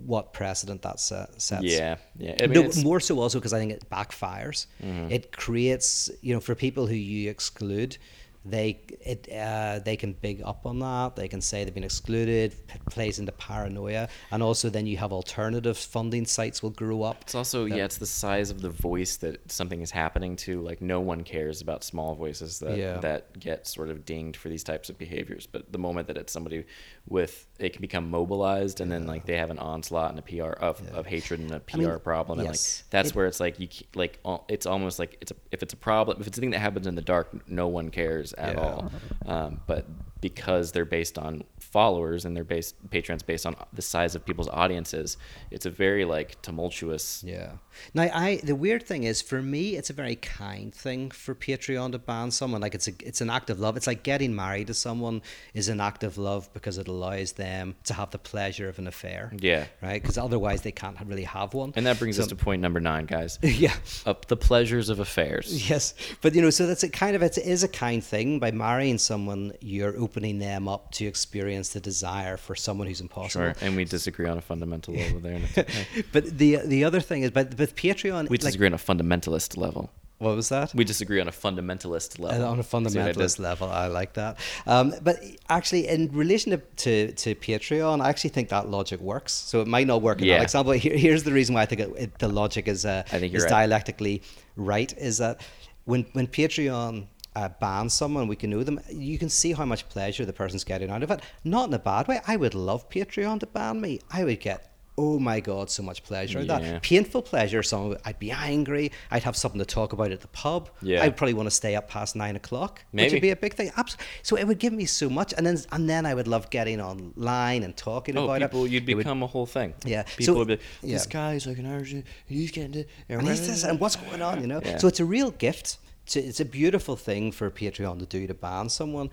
[0.05, 1.63] what precedent that se- sets.
[1.63, 2.35] Yeah, yeah.
[2.41, 2.83] I mean, no, Mm-hmm.
[2.83, 4.65] more so also because I think it backfires.
[5.09, 7.97] It creates, you know, for people who you exclude,
[8.43, 11.15] they it uh, they can big up on that.
[11.15, 15.13] They can say they've been excluded, p- plays into paranoia, and also then you have
[15.13, 17.17] alternative funding sites will grow up.
[17.21, 20.59] It's also yeah, it's the size of the voice that something is happening to.
[20.61, 22.97] Like no one cares about small voices that Yeah.
[22.99, 25.45] that get sort of dinged for these types of behaviors.
[25.45, 26.65] But the moment that it's somebody
[27.11, 30.53] with it can become mobilized, and then like they have an onslaught and a PR
[30.53, 32.83] of, of hatred and a PR mean, problem, and yes.
[32.83, 35.73] like that's It- where it's like you like it's almost like it's a if it's
[35.73, 38.55] a problem if it's a thing that happens in the dark, no one cares at
[38.55, 38.61] Yeah.
[38.63, 38.91] all.
[39.25, 39.85] Um, but
[40.21, 44.49] because they're based on followers and they're based patrons based on the size of people's
[44.49, 45.17] audiences,
[45.49, 47.53] it's a very like tumultuous Yeah.
[47.93, 51.91] Now, I the weird thing is for me, it's a very kind thing for Patreon
[51.93, 52.61] to ban someone.
[52.61, 53.77] Like it's a it's an act of love.
[53.77, 55.21] It's like getting married to someone
[55.53, 58.87] is an act of love because it allows them to have the pleasure of an
[58.87, 59.31] affair.
[59.37, 59.65] Yeah.
[59.81, 60.01] Right.
[60.01, 61.73] Because otherwise they can't really have one.
[61.75, 63.39] And that brings us to point number nine, guys.
[63.43, 63.75] yeah.
[64.05, 65.69] Up the pleasures of affairs.
[65.69, 68.39] Yes, but you know, so that's a kind of it is a kind thing.
[68.39, 73.45] By marrying someone, you're opening them up to experience the desire for someone who's impossible.
[73.45, 73.55] Sure.
[73.61, 75.39] And we disagree on a fundamental level there.
[75.57, 75.85] okay.
[76.11, 78.77] But the the other thing is, but but with Patreon, We like- disagree on a
[78.77, 79.89] fundamentalist level.
[80.19, 80.71] what was that?
[80.75, 82.43] We disagree on a fundamentalist level.
[82.45, 83.67] Uh, on a what I fundamentalist level.
[83.69, 84.37] I like that.
[84.67, 85.15] Um, but
[85.49, 89.33] actually, in relation to, to, to Patreon, I actually think that logic works.
[89.33, 90.37] So it might not work in Yeah.
[90.37, 90.73] that example.
[90.73, 93.49] Here, here's the reason why I think it, it, the logic is uh, is right.
[93.49, 94.21] dialectically
[94.55, 94.93] right.
[94.97, 95.41] Is that
[95.85, 98.79] when when Patreon uh, bans someone, we can know them.
[98.91, 101.21] You can see how much pleasure the person's getting out of it.
[101.43, 102.19] Not in a bad way.
[102.27, 104.01] I would love Patreon to ban me.
[104.11, 104.67] I would get.
[104.97, 105.69] Oh my God!
[105.69, 106.59] So much pleasure yeah.
[106.59, 106.83] that.
[106.83, 107.63] painful pleasure.
[107.63, 108.91] Some I'd be angry.
[109.09, 110.69] I'd have something to talk about at the pub.
[110.81, 111.01] Yeah.
[111.03, 113.15] I'd probably want to stay up past nine o'clock, which Maybe.
[113.15, 113.71] would be a big thing.
[113.77, 116.49] Abs- So it would give me so much, and then and then I would love
[116.49, 118.71] getting online and talking Oh, about people, it.
[118.71, 119.73] you'd It would- become a whole thing.
[119.85, 120.93] Yeah, People so- would be, yeah.
[120.97, 121.95] this guy's like an Irish,
[122.27, 122.89] he's getting it.
[123.07, 124.61] and he's this, and what's going on, you know?
[124.63, 124.77] Yeah.
[124.77, 125.77] So it's a real gift.
[126.03, 129.09] It's a, it's a beautiful thing for Patreon to do to ban someone.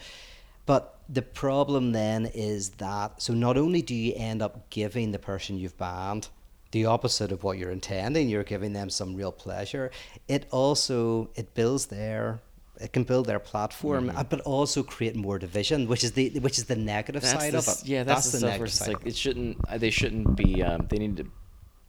[0.68, 5.18] But the problem then is that so not only do you end up giving the
[5.18, 6.28] person you've banned
[6.72, 9.90] the opposite of what you're intending, you're giving them some real pleasure.
[10.28, 12.40] It also it builds their
[12.80, 16.58] it can build their platform, uh, but also create more division, which is the which
[16.58, 17.32] is the negative Mm-hmm.
[17.38, 17.88] That's side the, of it.
[17.88, 19.56] Yeah, that's, the, stuff where it's like it shouldn't.
[19.68, 20.62] uh, They shouldn't be.
[20.62, 21.24] Um, they need to.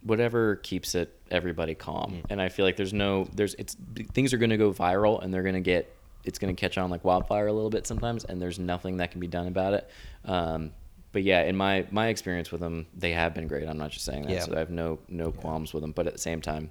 [0.02, 2.26] Whatever keeps it everybody calm, Mm.
[2.32, 3.28] and I feel like there's no.
[3.36, 3.76] There's it's
[4.14, 5.94] things are going to go viral, and they're going to get.
[6.30, 9.10] It's going to catch on like wildfire a little bit sometimes, and there's nothing that
[9.12, 9.90] can be done about it.
[10.26, 10.72] Um,
[11.12, 13.68] but yeah, in my my experience with them, they have been great.
[13.68, 14.42] I'm not just saying that, Yeah.
[14.46, 15.92] so I have no no qualms with them.
[15.92, 16.70] But at the same time,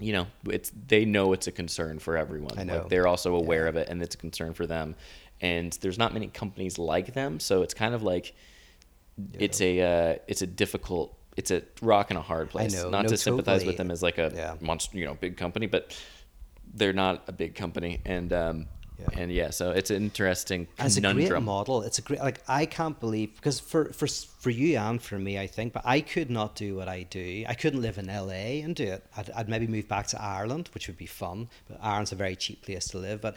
[0.00, 2.58] you know, it's they know it's a concern for everyone.
[2.58, 2.78] I know.
[2.78, 4.94] Like they're also aware of it, and it's a concern for them.
[5.40, 8.34] And there's not many companies like them, so it's kind of like
[9.34, 12.72] it's a uh, it's a difficult it's a rock and a hard place.
[12.72, 12.88] know.
[12.90, 14.56] Not No, to sympathize with them as like a Yeah.
[14.60, 15.94] monster, you know, big company, but
[16.74, 18.66] they're not a big company, and um,
[18.98, 19.20] Yeah.
[19.20, 21.82] and yeah, so it's an interesting And it's a great model.
[21.82, 25.38] It's a great like I can't believe because for for for you and for me,
[25.38, 27.44] I think, but I could not do what I do.
[27.48, 29.04] I couldn't live in LA and do it.
[29.16, 31.48] I'd, I'd maybe move back to Ireland, which would be fun.
[31.68, 33.20] But Ireland's a very cheap place to live.
[33.20, 33.36] But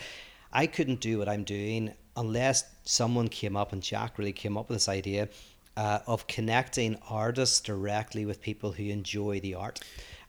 [0.52, 4.70] I couldn't do what I'm doing unless someone came up and Jack really came up
[4.70, 5.30] with this idea
[5.78, 9.80] uh, of connecting artists directly with people who enjoy the art.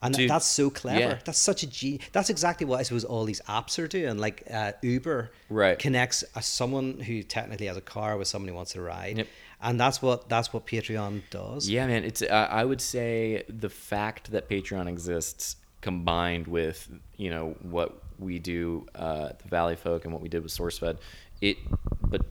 [0.03, 0.99] And that's so clever.
[0.99, 1.19] yeah.
[1.25, 1.99] That's such a G.
[2.11, 4.17] That's exactly what I suppose all these apps are doing.
[4.17, 5.79] Like uh, Uber Right.
[5.79, 9.27] connects a, someone who technically has a car with someone who wants to ride, Yep.
[9.61, 11.69] and that's what that's what Patreon does.
[11.69, 12.03] Yeah, man.
[12.03, 18.01] It's uh, I would say the fact that Patreon exists combined with you know what
[18.19, 20.97] we do, uh, the Valley Folk, and what we did with SourceFed,
[21.41, 21.57] it
[22.01, 22.21] but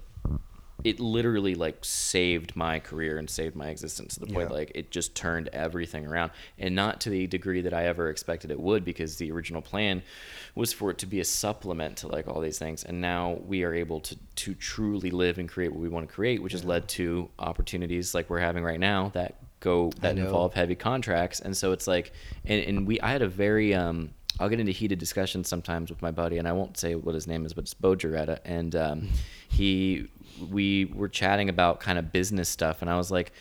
[0.85, 4.57] it literally like saved my career and saved my existence to the point Yeah.
[4.57, 6.33] like it just turned everything around.
[6.59, 10.03] And not to the degree that I ever expected it would because the original plan
[10.55, 12.85] was for it to be a supplement to like all these things.
[12.85, 16.13] And now we are able to to truly live and create what we want to
[16.15, 20.55] create which has led to opportunities like we're having right now that go that involve
[20.55, 21.39] heavy contracts.
[21.41, 22.13] And so it's like
[22.45, 24.11] and, and we I had a very um
[24.41, 27.27] I'll get into heated discussions sometimes with my buddy, and I won't say what his
[27.27, 28.39] name is, but it's Bo Jaretta.
[28.47, 29.09] And um,
[29.51, 30.09] he,
[30.51, 33.33] we were chatting about kind of business stuff, and I was like,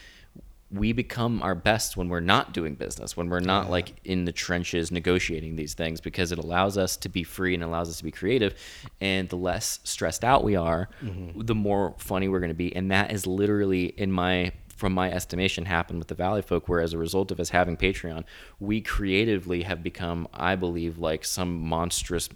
[0.73, 4.31] we become our best when we're not doing business, when we're not like in the
[4.31, 8.05] trenches negotiating these things, because it allows us to be free and allows us to
[8.05, 8.55] be creative.
[9.01, 10.87] And the less stressed out we are,
[11.35, 12.73] the more funny we're going to be.
[12.73, 16.81] And that is literally in my from my estimation, happened with the Valley Folk, where
[16.81, 18.23] as a result of us having Patreon,
[18.59, 22.29] we creatively have become, I believe, like some monstrous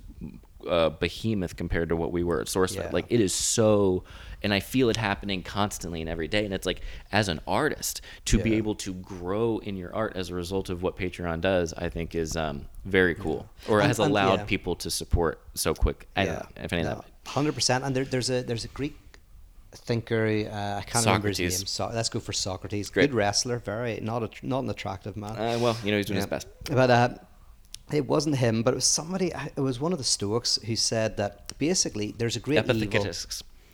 [0.69, 2.75] uh, behemoth compared to what we were at SourceFed.
[2.75, 2.89] Yeah.
[2.93, 4.03] Like it is so,
[4.45, 6.45] and I feel it happening constantly and every day.
[6.45, 6.81] And it's like,
[7.11, 10.83] as an artist, to be able to grow in your art as a result of
[10.83, 14.45] what Patreon does, I think is um, very cool, or And- has allowed yeah.
[14.45, 16.07] people to support so quick.
[16.15, 17.05] Yeah, if any of that.
[17.25, 17.83] hundred percent.
[17.83, 18.95] And there, there's a there's a Greek
[19.71, 20.27] thinker.
[20.27, 21.49] Uh, I can't remember his name.
[21.49, 21.69] Socrates.
[21.71, 22.91] So, let's go for Socrates.
[22.91, 23.09] Great.
[23.09, 25.31] Good wrestler, very not a, not an attractive man.
[25.31, 26.47] Uh, well, you know, he's doing his best.
[26.65, 27.09] But uh,
[27.91, 29.31] it wasn't him, but it was somebody.
[29.57, 33.07] It was one of the Stoics who said that basically there's a great evil.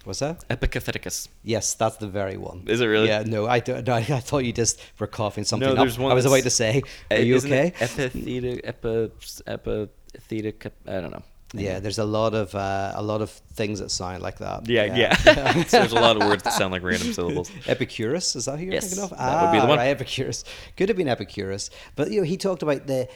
[0.03, 0.43] What's that?
[0.49, 1.27] Epithecus.
[1.43, 2.63] Yes, that's the very one.
[2.67, 3.07] Is it really?
[3.07, 3.23] Yeah.
[3.25, 5.79] No, I, don't- no, I thought you just were coughing something No, up.
[5.79, 6.81] there's one I was about to say,
[7.11, 7.67] are Uh, you okay?
[7.67, 9.11] it Epithetic, epi,
[9.47, 11.23] epithetic, I don't know.
[11.53, 14.67] yeah, there's a lot of uh, a lot of things that sound like that.
[14.69, 15.15] Yeah, yeah.
[15.67, 17.51] so there's a lot of words that sound like random syllables.
[17.67, 19.09] Epicurus, is that who you're Yes, thinking of?
[19.17, 19.77] that would be the Ah, one.
[19.77, 20.43] Right, Epicurus.
[20.77, 21.69] Could have been Epicurus.
[21.95, 23.07] But you know, he talked about the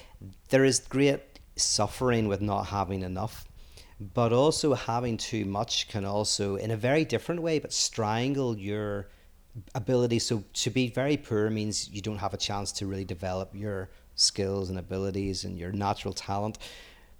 [0.49, 1.21] there is great
[1.55, 3.45] suffering with not having enough.
[4.13, 9.07] But also having too much can also in a very different way, but strangle your
[9.73, 10.19] ability.
[10.19, 13.89] So to be very poor means you don't have a chance to really develop your
[14.15, 16.57] skills and abilities and your natural talent.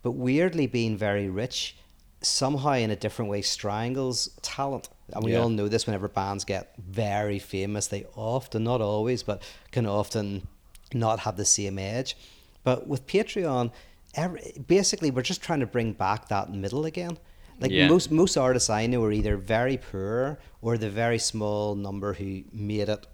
[0.01, 1.77] But weirdly being very rich
[2.21, 4.89] somehow in a different way strangles talent.
[5.13, 5.39] And we Yeah.
[5.39, 10.47] all know this whenever bands get very famous, they often, not always, but can often
[10.93, 12.17] not have the same edge.
[12.63, 13.71] But with Patreon,
[14.15, 17.17] every, basically we're just trying to bring back that middle again.
[17.59, 17.87] Like Yeah.
[17.87, 22.43] most most artists I know are either very poor or the very small number who
[22.51, 23.05] made it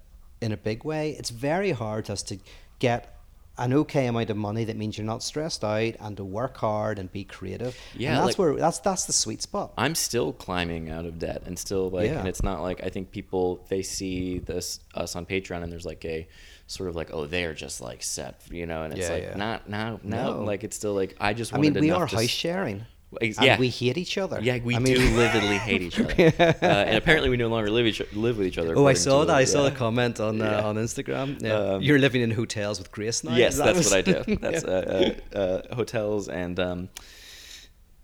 [0.41, 1.11] in a big way.
[1.19, 2.37] It's very hard us to
[2.79, 3.17] get
[3.57, 6.97] an okay amount of money that means you're not stressed out and to work hard
[6.97, 7.77] and be creative.
[7.95, 9.73] Yeah, and that's like- where that's that's the sweet spot.
[9.77, 12.17] I'm still climbing out of debt and still like Yeah.
[12.19, 15.85] and it's not like I think people they see this us on Patreon and there's
[15.85, 16.27] like a
[16.71, 19.35] sort of like oh they're just like set you know and it's Yeah, like yeah.
[19.45, 20.43] not now, no No.
[20.51, 22.85] like it's still like I just I mean, we are house sharing.
[23.21, 23.59] Yeah.
[23.59, 24.39] we hate each other.
[24.41, 27.69] yeah we I do mean, lividly hate each other uh, and apparently we no longer
[27.69, 29.35] live each live with each other Oh, I saw that.
[29.35, 31.27] I saw the comment on uh, on Instagram.
[31.41, 31.55] Yeah.
[31.75, 33.35] Um, You're living in hotels with Grace now.
[33.35, 36.79] yes that that's was- what I do that's uh, uh, uh, hotels and um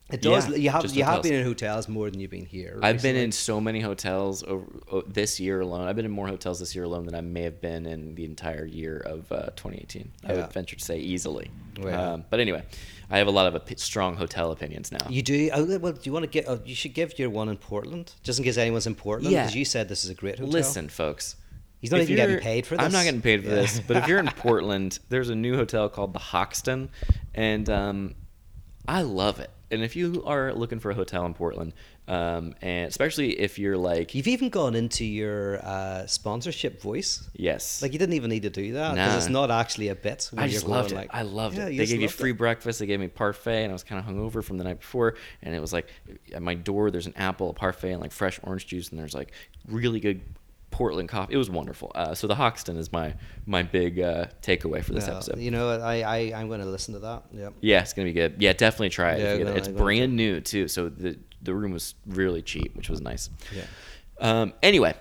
[0.09, 0.47] It does.
[0.49, 2.79] yeah, you have you have been in hotels more than you've been here.
[2.81, 5.85] I've been in so many hotels over oh, this year alone.
[5.85, 8.23] I've been in more hotels this year alone than I may have been in the
[8.23, 10.09] entire year of uh, 2018.
[10.25, 11.51] I would venture to say easily.
[11.77, 12.13] Yeah.
[12.13, 12.63] Um, but anyway,
[13.09, 15.05] I have a lot of opi- strong hotel opinions now.
[15.09, 15.49] You do.
[15.53, 16.45] Oh, well, do you want to get?
[16.47, 19.33] Oh, you should give your one in Portland, just in case anyone's in Portland.
[19.33, 19.43] Yeah.
[19.43, 20.51] Because you said this is a great hotel.
[20.53, 21.35] Listen, folks.
[21.79, 23.55] He's not if even getting paid for I'm not getting paid for Yeah.
[23.55, 23.79] this.
[23.81, 26.89] But if you're in Portland, there's a new hotel called the Hoxton,
[27.35, 28.15] and um,
[28.87, 29.51] I love it.
[29.69, 31.73] And if you are looking for a hotel in Portland,
[32.07, 37.29] um, and especially if you're like, You've even gone into your uh, sponsorship voice.
[37.33, 39.17] yes, Like you didn't even need to do that because Nah.
[39.17, 40.29] it's not actually a bit.
[40.37, 40.95] I just loved it.
[40.95, 41.77] like- I loved Yeah, it.
[41.77, 42.37] They gave you free it.
[42.37, 42.79] breakfast.
[42.79, 45.15] They gave me parfait, and I was kind of hungover from the night before.
[45.41, 45.87] And it was like
[46.33, 49.13] at my door, there's an apple, a parfait, and like fresh orange juice, and there's
[49.13, 49.31] like
[49.67, 50.21] really good
[50.71, 51.33] Portland coffee.
[51.33, 51.91] It was wonderful.
[51.95, 53.13] Uh, so the Hoxton is my
[53.45, 55.39] my big uh, takeaway for this Yeah, episode.
[55.39, 57.23] You know, I, I I'm going to listen to that.
[57.33, 57.49] Yeah.
[57.61, 58.35] Yeah, it's gonna be good.
[58.39, 59.19] Yeah, definitely try it.
[59.19, 59.59] Yeah, you get I'm it.
[59.59, 63.29] gonna- It's brand new too, so the the room was really cheap, which was nice.
[63.55, 63.63] Yeah.
[64.19, 64.53] Um.
[64.61, 64.93] Anyway,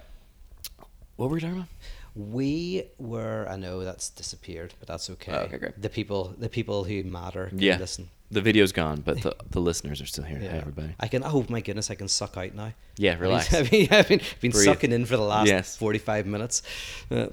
[1.16, 1.68] what were we talking about?
[2.16, 3.46] We were.
[3.48, 5.32] I know that's disappeared, but that's okay.
[5.32, 5.72] Oh, okay.
[5.76, 7.76] The people, the people who matter, can Yeah.
[7.78, 8.08] listen.
[8.30, 10.40] The video's gone, but the the listeners are still here.
[10.42, 10.50] Yeah.
[10.52, 10.94] Hey, everybody.
[10.98, 11.22] I can.
[11.22, 12.72] Oh my goodness, I can suck out now.
[12.96, 13.52] Yeah, relax.
[13.54, 14.64] I've been, I've been, been Breathe.
[14.64, 15.76] sucking in for the last Yes.
[15.76, 16.62] forty-five minutes.
[17.10, 17.26] Uh,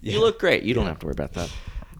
[0.00, 0.62] You look great.
[0.62, 1.50] You don't have to worry about that.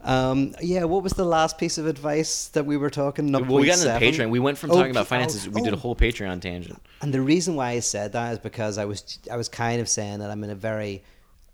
[0.03, 3.33] Um, yeah, what was the last piece of advice that we were talking?
[3.33, 3.99] Well, we got into 0.7?
[4.01, 4.31] Patreon.
[4.31, 5.49] We went from Oh, talking about P- oh, finances.
[5.49, 5.81] we did a oh.
[5.81, 6.81] whole Patreon tangent.
[7.03, 9.89] And the reason why I said that is because I was I was kind of
[9.89, 11.03] saying that I'm in a very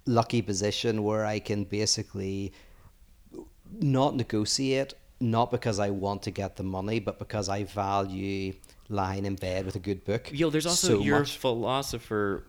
[0.06, 2.52] lucky position where I can basically
[3.80, 8.54] not negotiate, not because I want to get the money, but because I value
[8.88, 10.30] lying in bed with a good book.
[10.32, 11.36] Yo, there's also so you're much.
[11.36, 12.44] a philosopher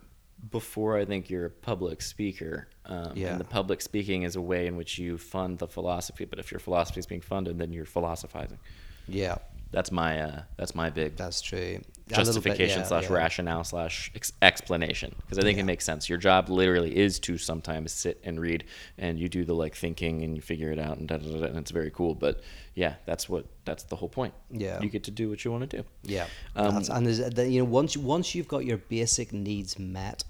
[0.51, 2.67] before I think you're a public speaker.
[2.85, 3.31] Um, Yeah.
[3.31, 6.25] And the public speaking is a way in which you fund the philosophy.
[6.25, 8.59] But if your philosophy is being funded, then you're philosophizing.
[9.07, 9.37] Yeah,
[9.73, 11.59] That's my uh, that's my big that's true.
[11.59, 13.13] Little bit, justification yeah, slash yeah.
[13.13, 16.07] rationale slash ex- explanation because I think it makes sense.
[16.07, 18.65] Your job literally is to sometimes sit and read,
[18.99, 21.39] and you do the like thinking and you figure it out, and da, da, da,
[21.39, 22.13] da, and it's very cool.
[22.13, 22.41] But
[22.75, 24.35] yeah, that's what that's the whole point.
[24.51, 24.79] Yeah.
[24.79, 25.83] you get to do what you want to do.
[26.03, 30.23] Yeah, Um, and there's, you know once once you've got your basic needs met,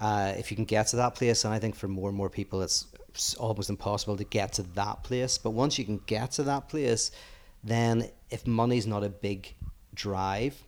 [0.00, 2.30] uh, if you can get to that place, and I think for more and more
[2.30, 2.86] people, it's
[3.38, 5.38] almost impossible to get to that place.
[5.38, 7.10] But once you can get to that place,
[7.66, 9.54] then if money's not a big
[9.94, 10.62] drive,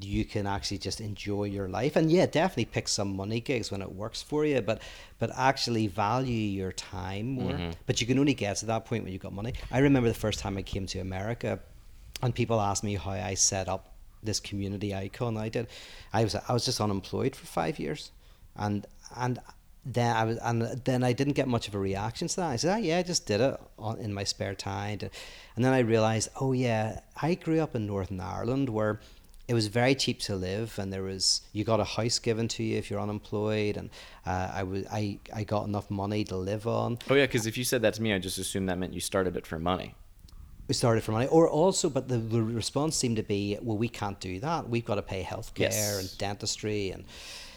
[0.00, 1.94] you can actually just enjoy your life.
[1.94, 4.82] And yeah, definitely pick some money gigs when it works for you, but
[5.18, 7.52] but actually value your time more.
[7.52, 7.70] Mm-hmm.
[7.86, 9.54] But you can only get to that point when you've got money.
[9.70, 11.60] I remember the first time I came to America,
[12.22, 15.38] and people asked me how I set up this community Ikon.
[15.38, 15.68] I did.
[16.12, 18.10] I was I was just unemployed for five years,
[18.56, 19.38] and and
[19.86, 22.50] then I was and then I didn't get much of a reaction to that.
[22.50, 24.98] I said, oh, yeah, I just did it on, in my spare time,
[25.56, 29.00] and then I realized, oh yeah, I grew up in Northern Ireland where
[29.46, 32.62] it was very cheap to live and there was you got a house given to
[32.62, 33.90] you if you're unemployed and
[34.24, 37.58] uh, I was I, I got enough money to live on Oh yeah, because if
[37.58, 39.94] you said that to me, I just assumed that meant you started it for money.
[40.66, 43.86] we started for money or also but the, the response seemed to be well we
[44.00, 45.98] can't do that we've got to pay healthcare Yes.
[46.00, 47.04] and dentistry and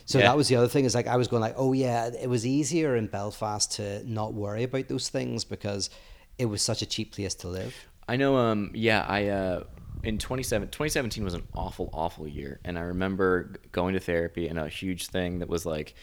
[0.07, 0.25] so Yeah.
[0.29, 2.43] that was the other thing is like I was going like oh yeah it was
[2.45, 5.91] easier in Belfast to not worry about those things because
[6.39, 7.75] it was such a cheap place to live
[8.09, 8.37] I know.
[8.37, 8.71] Um.
[8.73, 9.05] Yeah.
[9.07, 9.27] I.
[9.27, 9.63] Uh.
[10.03, 14.57] In 27, 2017 was an awful, awful year, and I remember going to therapy and
[14.57, 15.93] a huge thing that was like,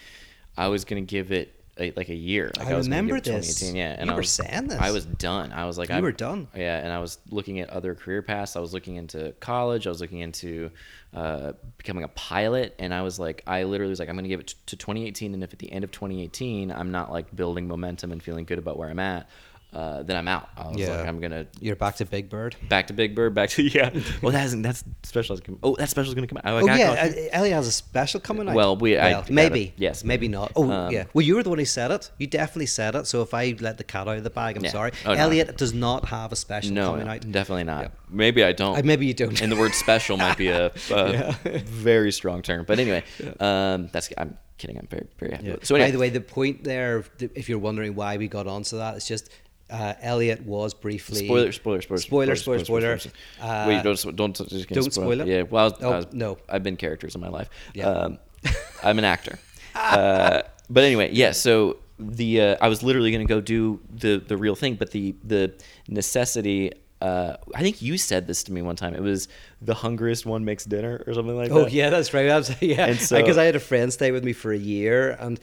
[0.57, 2.51] I was gonna give it a, like a year.
[2.57, 3.59] Like I was remember this.
[3.59, 4.79] 2018, yeah, and You I were was, saying this.
[4.81, 5.53] I was done.
[5.53, 6.49] I was like, You I were done.
[6.55, 8.57] Yeah, and I was looking at other career paths.
[8.57, 9.87] I was looking into college.
[9.87, 10.71] I was looking into
[11.13, 14.41] uh, becoming a pilot, and I was like, I literally was like, I'm gonna give
[14.41, 17.69] it t- to 2018, and if at the end of 2018 I'm not like building
[17.69, 19.29] momentum and feeling good about where I'm at.
[19.75, 20.49] Uh, then I'm out.
[20.57, 20.97] I was Yeah.
[20.97, 23.91] like, I'm gonna you're back to Big Bird back to Big Bird, back to yeah.
[24.23, 24.63] Well, that hasn't.
[24.63, 25.39] That's special.
[25.63, 26.47] Oh, that special's gonna come out.
[26.47, 28.55] I Oh got yeah, uh, Ellie has a special coming out.
[28.55, 30.53] Well, we- I- maybe gotta- yes, maybe not.
[30.55, 31.05] Oh Um, yeah.
[31.13, 32.11] Well, you were the one who said it.
[32.19, 33.07] You definitely said it.
[33.07, 34.71] So if I let the cat out of the bag, I'm Yeah.
[34.71, 34.93] sorry.
[35.05, 35.21] Oh, no.
[35.21, 37.31] Elliot does not have a special no, coming no, out.
[37.33, 37.83] definitely not.
[37.83, 37.89] Yeah.
[38.11, 38.79] Maybe I don't.
[38.79, 39.41] Uh, maybe you don't.
[39.43, 41.33] and the word special might be a, a
[41.65, 42.65] very strong term.
[42.65, 43.03] But anyway,
[43.41, 44.09] um, that's.
[44.17, 44.79] I'm kidding.
[44.79, 45.47] I'm very very happy.
[45.49, 45.57] Yeah.
[45.63, 48.77] So anyway, By the way, the point there, if you're wondering why we got onto
[48.77, 49.29] that, it's just
[49.71, 52.99] uh, Elliot was briefly spoiler, spoiler, spoiler, spoiler, spoiler, spoiler.
[53.41, 55.27] Uh, Wait, don't don't just don't spoil it?
[55.27, 56.39] Yeah, well, Oh, I was- no.
[56.49, 57.49] I've been characters in my life.
[57.75, 57.89] Yeah.
[57.89, 58.19] Um,
[58.83, 59.39] I'm an actor.
[59.75, 61.33] uh, but anyway, yeah.
[61.33, 64.91] So the uh, I was literally going to go do the the real thing, but
[64.91, 65.53] the the
[65.89, 66.73] necessity.
[67.01, 68.95] Uh, I think you said this to me one time.
[68.95, 69.29] It was
[69.61, 71.65] the hungriest one makes dinner or something like Oh that.
[71.67, 72.29] Oh yeah, that's right.
[72.31, 74.59] I was, yeah, And so- because I had a friend stay with me for a
[74.59, 75.39] year, and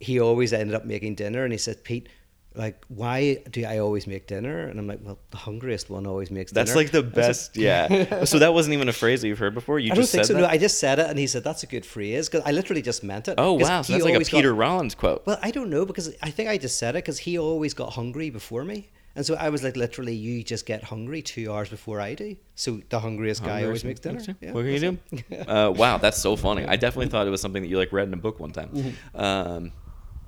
[0.00, 1.44] he always ended up making dinner.
[1.44, 2.08] And he said, "Pete,
[2.54, 6.30] like, why do I always make dinner?" And I'm like, "Well, the hungriest one always
[6.30, 7.56] makes dinner That's like the best.
[7.56, 8.24] Yeah.
[8.24, 9.78] so that wasn't even a phrase that you've heard before.
[9.78, 10.34] You I don't just think said so.
[10.34, 10.40] that.
[10.40, 12.82] No, I just said it, and he said that's a good phrase because I literally
[12.82, 13.34] just meant it.
[13.38, 15.26] oh wow, so that's like a always got- Peter Rollins quote.
[15.26, 17.92] Well, I don't know because I think I just said it because he always got
[17.92, 18.90] hungry before me.
[19.16, 22.36] And so I was like, literally, you just get hungry two hours before I do.
[22.56, 24.20] So the hungriest guy always makes dinner.
[24.40, 24.98] Yeah, what can you do?
[25.48, 26.64] uh, wow, that's so funny.
[26.64, 28.96] I definitely thought it was something that you like read in a book one time.
[29.14, 29.72] Um,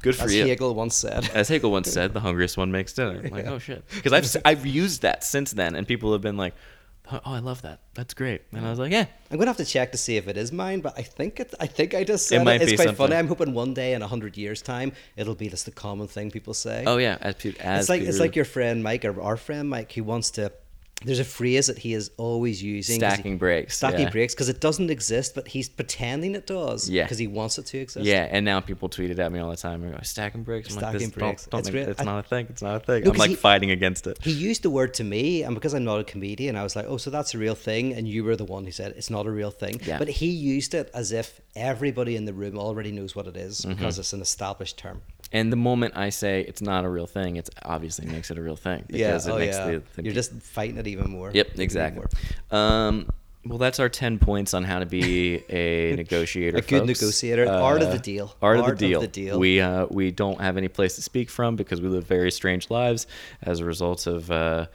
[0.06, 0.46] good for As you.
[0.46, 1.28] Hegel once said.
[1.34, 3.20] As Hegel once said, the hungriest one makes dinner.
[3.24, 6.36] I'm like, oh shit, because I've I've used that since then, and people have been
[6.36, 6.54] like,
[7.12, 7.80] oh, oh, I love that.
[7.94, 8.42] That's great.
[8.52, 10.52] And I was like, yeah, I'm gonna have to check to see if it is
[10.52, 11.52] mine, but I think it.
[11.60, 12.44] I think I just said it.
[12.44, 13.06] might It's be quite something.
[13.08, 13.16] funny.
[13.16, 16.30] I'm hoping one day in a hundred years' time, it'll be just the common thing
[16.30, 16.84] people say.
[16.86, 17.18] oh yeah.
[17.20, 19.90] As, as it's like it's like your friend Mike or our friend Mike.
[19.92, 20.52] He wants to.
[21.06, 23.00] There's a phrase that he is always using.
[23.00, 24.10] 'cause he- Stacking breaks, Stacking yeah.
[24.10, 26.90] breaks because it doesn't exist, but he's pretending it does.
[26.90, 27.04] Yeah.
[27.04, 28.04] Because he wants it to exist.
[28.04, 29.88] Yeah, and now people tweet it at me all the time.
[29.90, 30.68] Go, stacking bricks.
[30.70, 31.42] I'm like, Stacking this, bricks.
[31.44, 32.46] Don't, don't It's make- it's I- not a thing.
[32.50, 33.04] It's not a thing.
[33.04, 34.18] No, I'm like he- fighting against it.
[34.22, 36.86] He used the word to me, and because I'm not a comedian, I was like,
[36.88, 39.26] "Oh, so that's a real thing." And you were the one who said it's not
[39.26, 39.80] a real thing.
[39.86, 39.98] Yeah.
[39.98, 43.60] But he used it as if everybody in the room already knows what it is
[43.60, 43.70] Mm-hmm.
[43.74, 45.02] because it's an established term.
[45.32, 48.42] And the moment I say it's not a real thing, it's obviously makes it a
[48.42, 49.66] real thing because it oh makes yeah.
[49.66, 51.30] the, the You're just fighting it even more.
[51.34, 52.04] Yep, exactly.
[52.50, 52.58] more.
[52.60, 53.08] Um,
[53.44, 56.58] Well, that's our 10 points on how to be a negotiator.
[56.58, 57.00] A good folks.
[57.00, 57.48] negotiator.
[57.48, 58.34] Art of the deal.
[58.42, 59.00] Art, of, Art the of deal.
[59.02, 59.38] the deal.
[59.38, 62.70] We, uh, we don't have any place to speak from because we live very strange
[62.70, 63.06] lives
[63.42, 64.66] as a result of uh,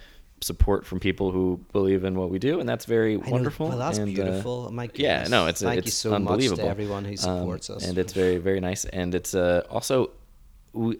[0.41, 2.59] support from people who believe in what we do.
[2.61, 3.31] And that's very I know.
[3.31, 3.67] wonderful.
[3.69, 4.71] Well, that's and, uh, beautiful.
[4.71, 6.57] My yeah, no, it's Thank it's you so unbelievable.
[6.63, 7.85] much to everyone who Um, supports us.
[7.85, 8.85] and it's very very nice.
[8.85, 10.11] And it's uh, also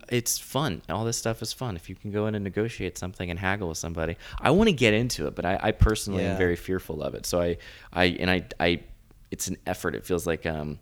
[0.09, 0.81] it's fun.
[0.89, 1.75] All this stuff is fun.
[1.75, 4.73] If you can go in and negotiate something and haggle with somebody, I want to
[4.75, 6.31] get into it, but I, I personally Yeah.
[6.31, 7.25] am very fearful of it.
[7.25, 7.57] So I
[7.93, 8.83] I and I I
[9.31, 9.95] it's an effort.
[9.95, 10.79] It feels like um.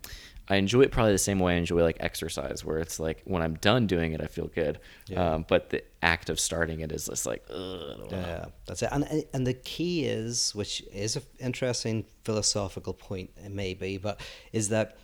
[0.48, 3.40] I enjoy it probably the same way I enjoy like exercise, where it's like when
[3.40, 4.80] I'm done doing it, I feel good.
[5.06, 5.34] Yeah.
[5.34, 8.44] Um, but the act of starting it is just like, Ugh, I don't wanna- Yeah,
[8.66, 8.88] that's it.
[8.90, 14.20] And and the key is, which is an interesting philosophical point, maybe, but
[14.52, 14.96] is that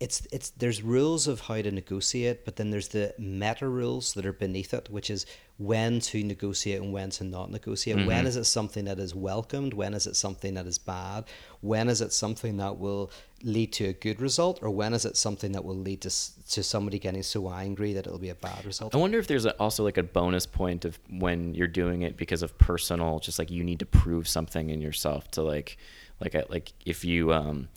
[0.00, 4.24] it's it's there's rules of how to negotiate, but then there's the meta rules that
[4.24, 5.26] are beneath it, which is
[5.58, 8.06] when to negotiate and when to not negotiate.
[8.06, 9.74] When is it something that is welcomed?
[9.74, 11.24] When is it something that is bad?
[11.60, 13.10] When is it something that will
[13.42, 16.10] lead to a good result, or when is it something that will lead to
[16.50, 18.94] to somebody getting so angry that it'll be a bad result?
[18.94, 22.16] I wonder if there's a, also like a bonus point of when you're doing it
[22.16, 25.76] because of personal, just like you need to prove something in yourself to like,
[26.20, 27.68] like, like if you, um,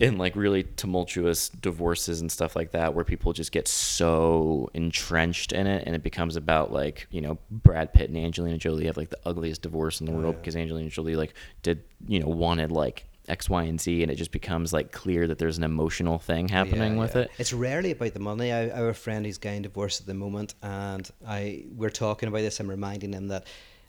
[0.00, 5.52] in like really tumultuous divorces and stuff like that, where people just get so entrenched
[5.52, 8.96] in it, and it becomes about like you know Brad Pitt and Angelina Jolie have
[8.96, 12.72] like the ugliest divorce in the world because Angelina Jolie like did you know wanted
[12.72, 16.18] like X, Y, and Z, and it just becomes like clear that there's an emotional
[16.18, 17.22] thing happening Yeah, with yeah.
[17.22, 17.30] it.
[17.38, 18.50] It's rarely about the money.
[18.52, 22.28] I, I have a friend who's getting divorced at the moment, and I we're talking
[22.28, 22.58] about this.
[22.58, 23.46] I'm reminding him that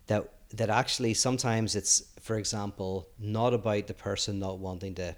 [0.07, 5.15] that that actually sometimes it's, for example, not about the person not wanting to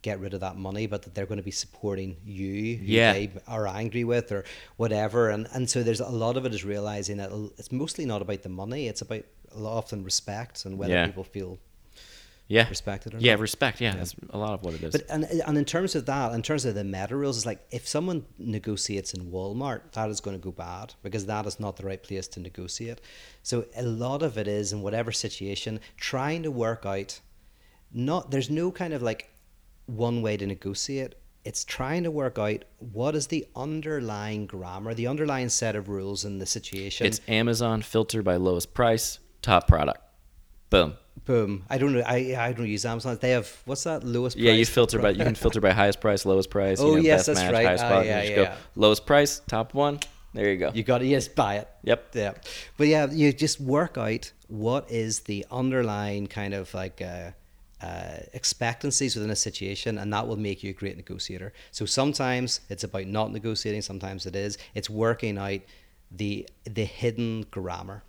[0.00, 3.12] get rid of that money, but that they're going to be supporting you, who Yeah.
[3.12, 4.44] they are angry with or
[4.78, 5.28] whatever.
[5.30, 8.42] And and so there's a lot of it is realizing that it's mostly not about
[8.42, 8.88] the money.
[8.88, 9.24] It's about
[9.54, 11.06] a lot often respect and whether Yeah.
[11.06, 11.58] people feel
[12.48, 13.40] yeah respected or yeah not.
[13.40, 16.06] respect yeah, that's a lot of what it is But and and in terms of
[16.06, 20.08] that, in terms of the meta rules, it's like if someone negotiates in Walmart, that
[20.10, 23.00] is going to go bad because that is not the right place to negotiate.
[23.42, 27.20] So a lot of it is in whatever situation, trying to work out.
[27.94, 29.28] Not there's no kind of like
[29.86, 31.14] one way to negotiate.
[31.44, 36.24] It's trying to work out what is the underlying grammar, the underlying set of rules
[36.24, 37.06] in the situation.
[37.06, 40.00] it's amazon filter by lowest price top product
[40.70, 40.94] boom
[41.26, 41.64] Boom.
[41.70, 42.02] I don't know.
[42.04, 43.16] I I don't use Amazon.
[43.20, 44.36] They have what's that lowest?
[44.36, 47.00] yeah you filter by you can filter by highest price lowest price you Oh, know,
[47.00, 47.66] yes, that's match, right.
[47.66, 50.00] highest Ah, spot, yeah, you yeah, go lowest price top one
[50.34, 51.68] there you go You got to yes, buy it.
[51.84, 52.00] Yep.
[52.14, 52.32] Yeah.
[52.78, 57.32] But yeah, you just work out what is the underlying kind of like uh,
[57.82, 61.52] uh, expectancies within a situation, and that will make you a great negotiator.
[61.70, 63.82] So sometimes it's about not negotiating.
[63.82, 64.58] Sometimes it is.
[64.74, 65.60] It's working out
[66.10, 68.02] the the hidden grammar.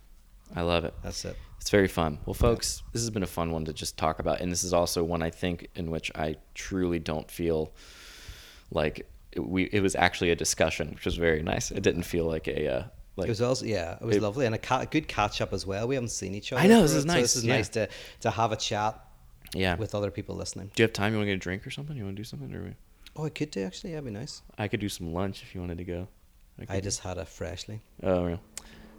[0.54, 1.36] i love it That's it.
[1.60, 2.18] It's very fun.
[2.26, 4.74] Well, folks, this has been a fun one to just talk about, and this is
[4.74, 7.72] also one I think in which I truly don't feel
[8.70, 9.64] like it, we.
[9.72, 11.70] It was actually a discussion, which was very nice.
[11.70, 12.82] It didn't feel like a uh,
[13.16, 15.40] like It was also yeah, it was It- lovely and a, ca- a good catch
[15.40, 15.88] up as well.
[15.88, 16.62] We haven't seen each other.
[16.62, 17.56] I know, this it, is so nice, This is yeah.
[17.56, 17.88] nice to
[18.20, 19.00] to have a chat
[19.54, 19.76] yeah.
[19.76, 20.70] with other people listening.
[20.74, 21.12] do you have time?
[21.12, 21.96] You want to get a drink or something?
[21.96, 22.54] You want to do something?
[22.54, 22.74] Or we-
[23.16, 23.90] Oh, I could do actually.
[23.92, 24.42] That'd be nice.
[24.58, 26.08] I could do some lunch if you wanted to go.
[26.60, 27.80] I could- just had a freshly.
[28.02, 28.40] Oh, real.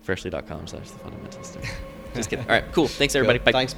[0.03, 1.65] Freshly.com slash the fundamentalist.
[2.15, 2.45] Just kidding.
[2.45, 2.87] All right, cool.
[2.87, 3.39] Thanks, everybody.
[3.39, 3.45] Cool.
[3.45, 3.51] Bye.
[3.51, 3.75] Thanks.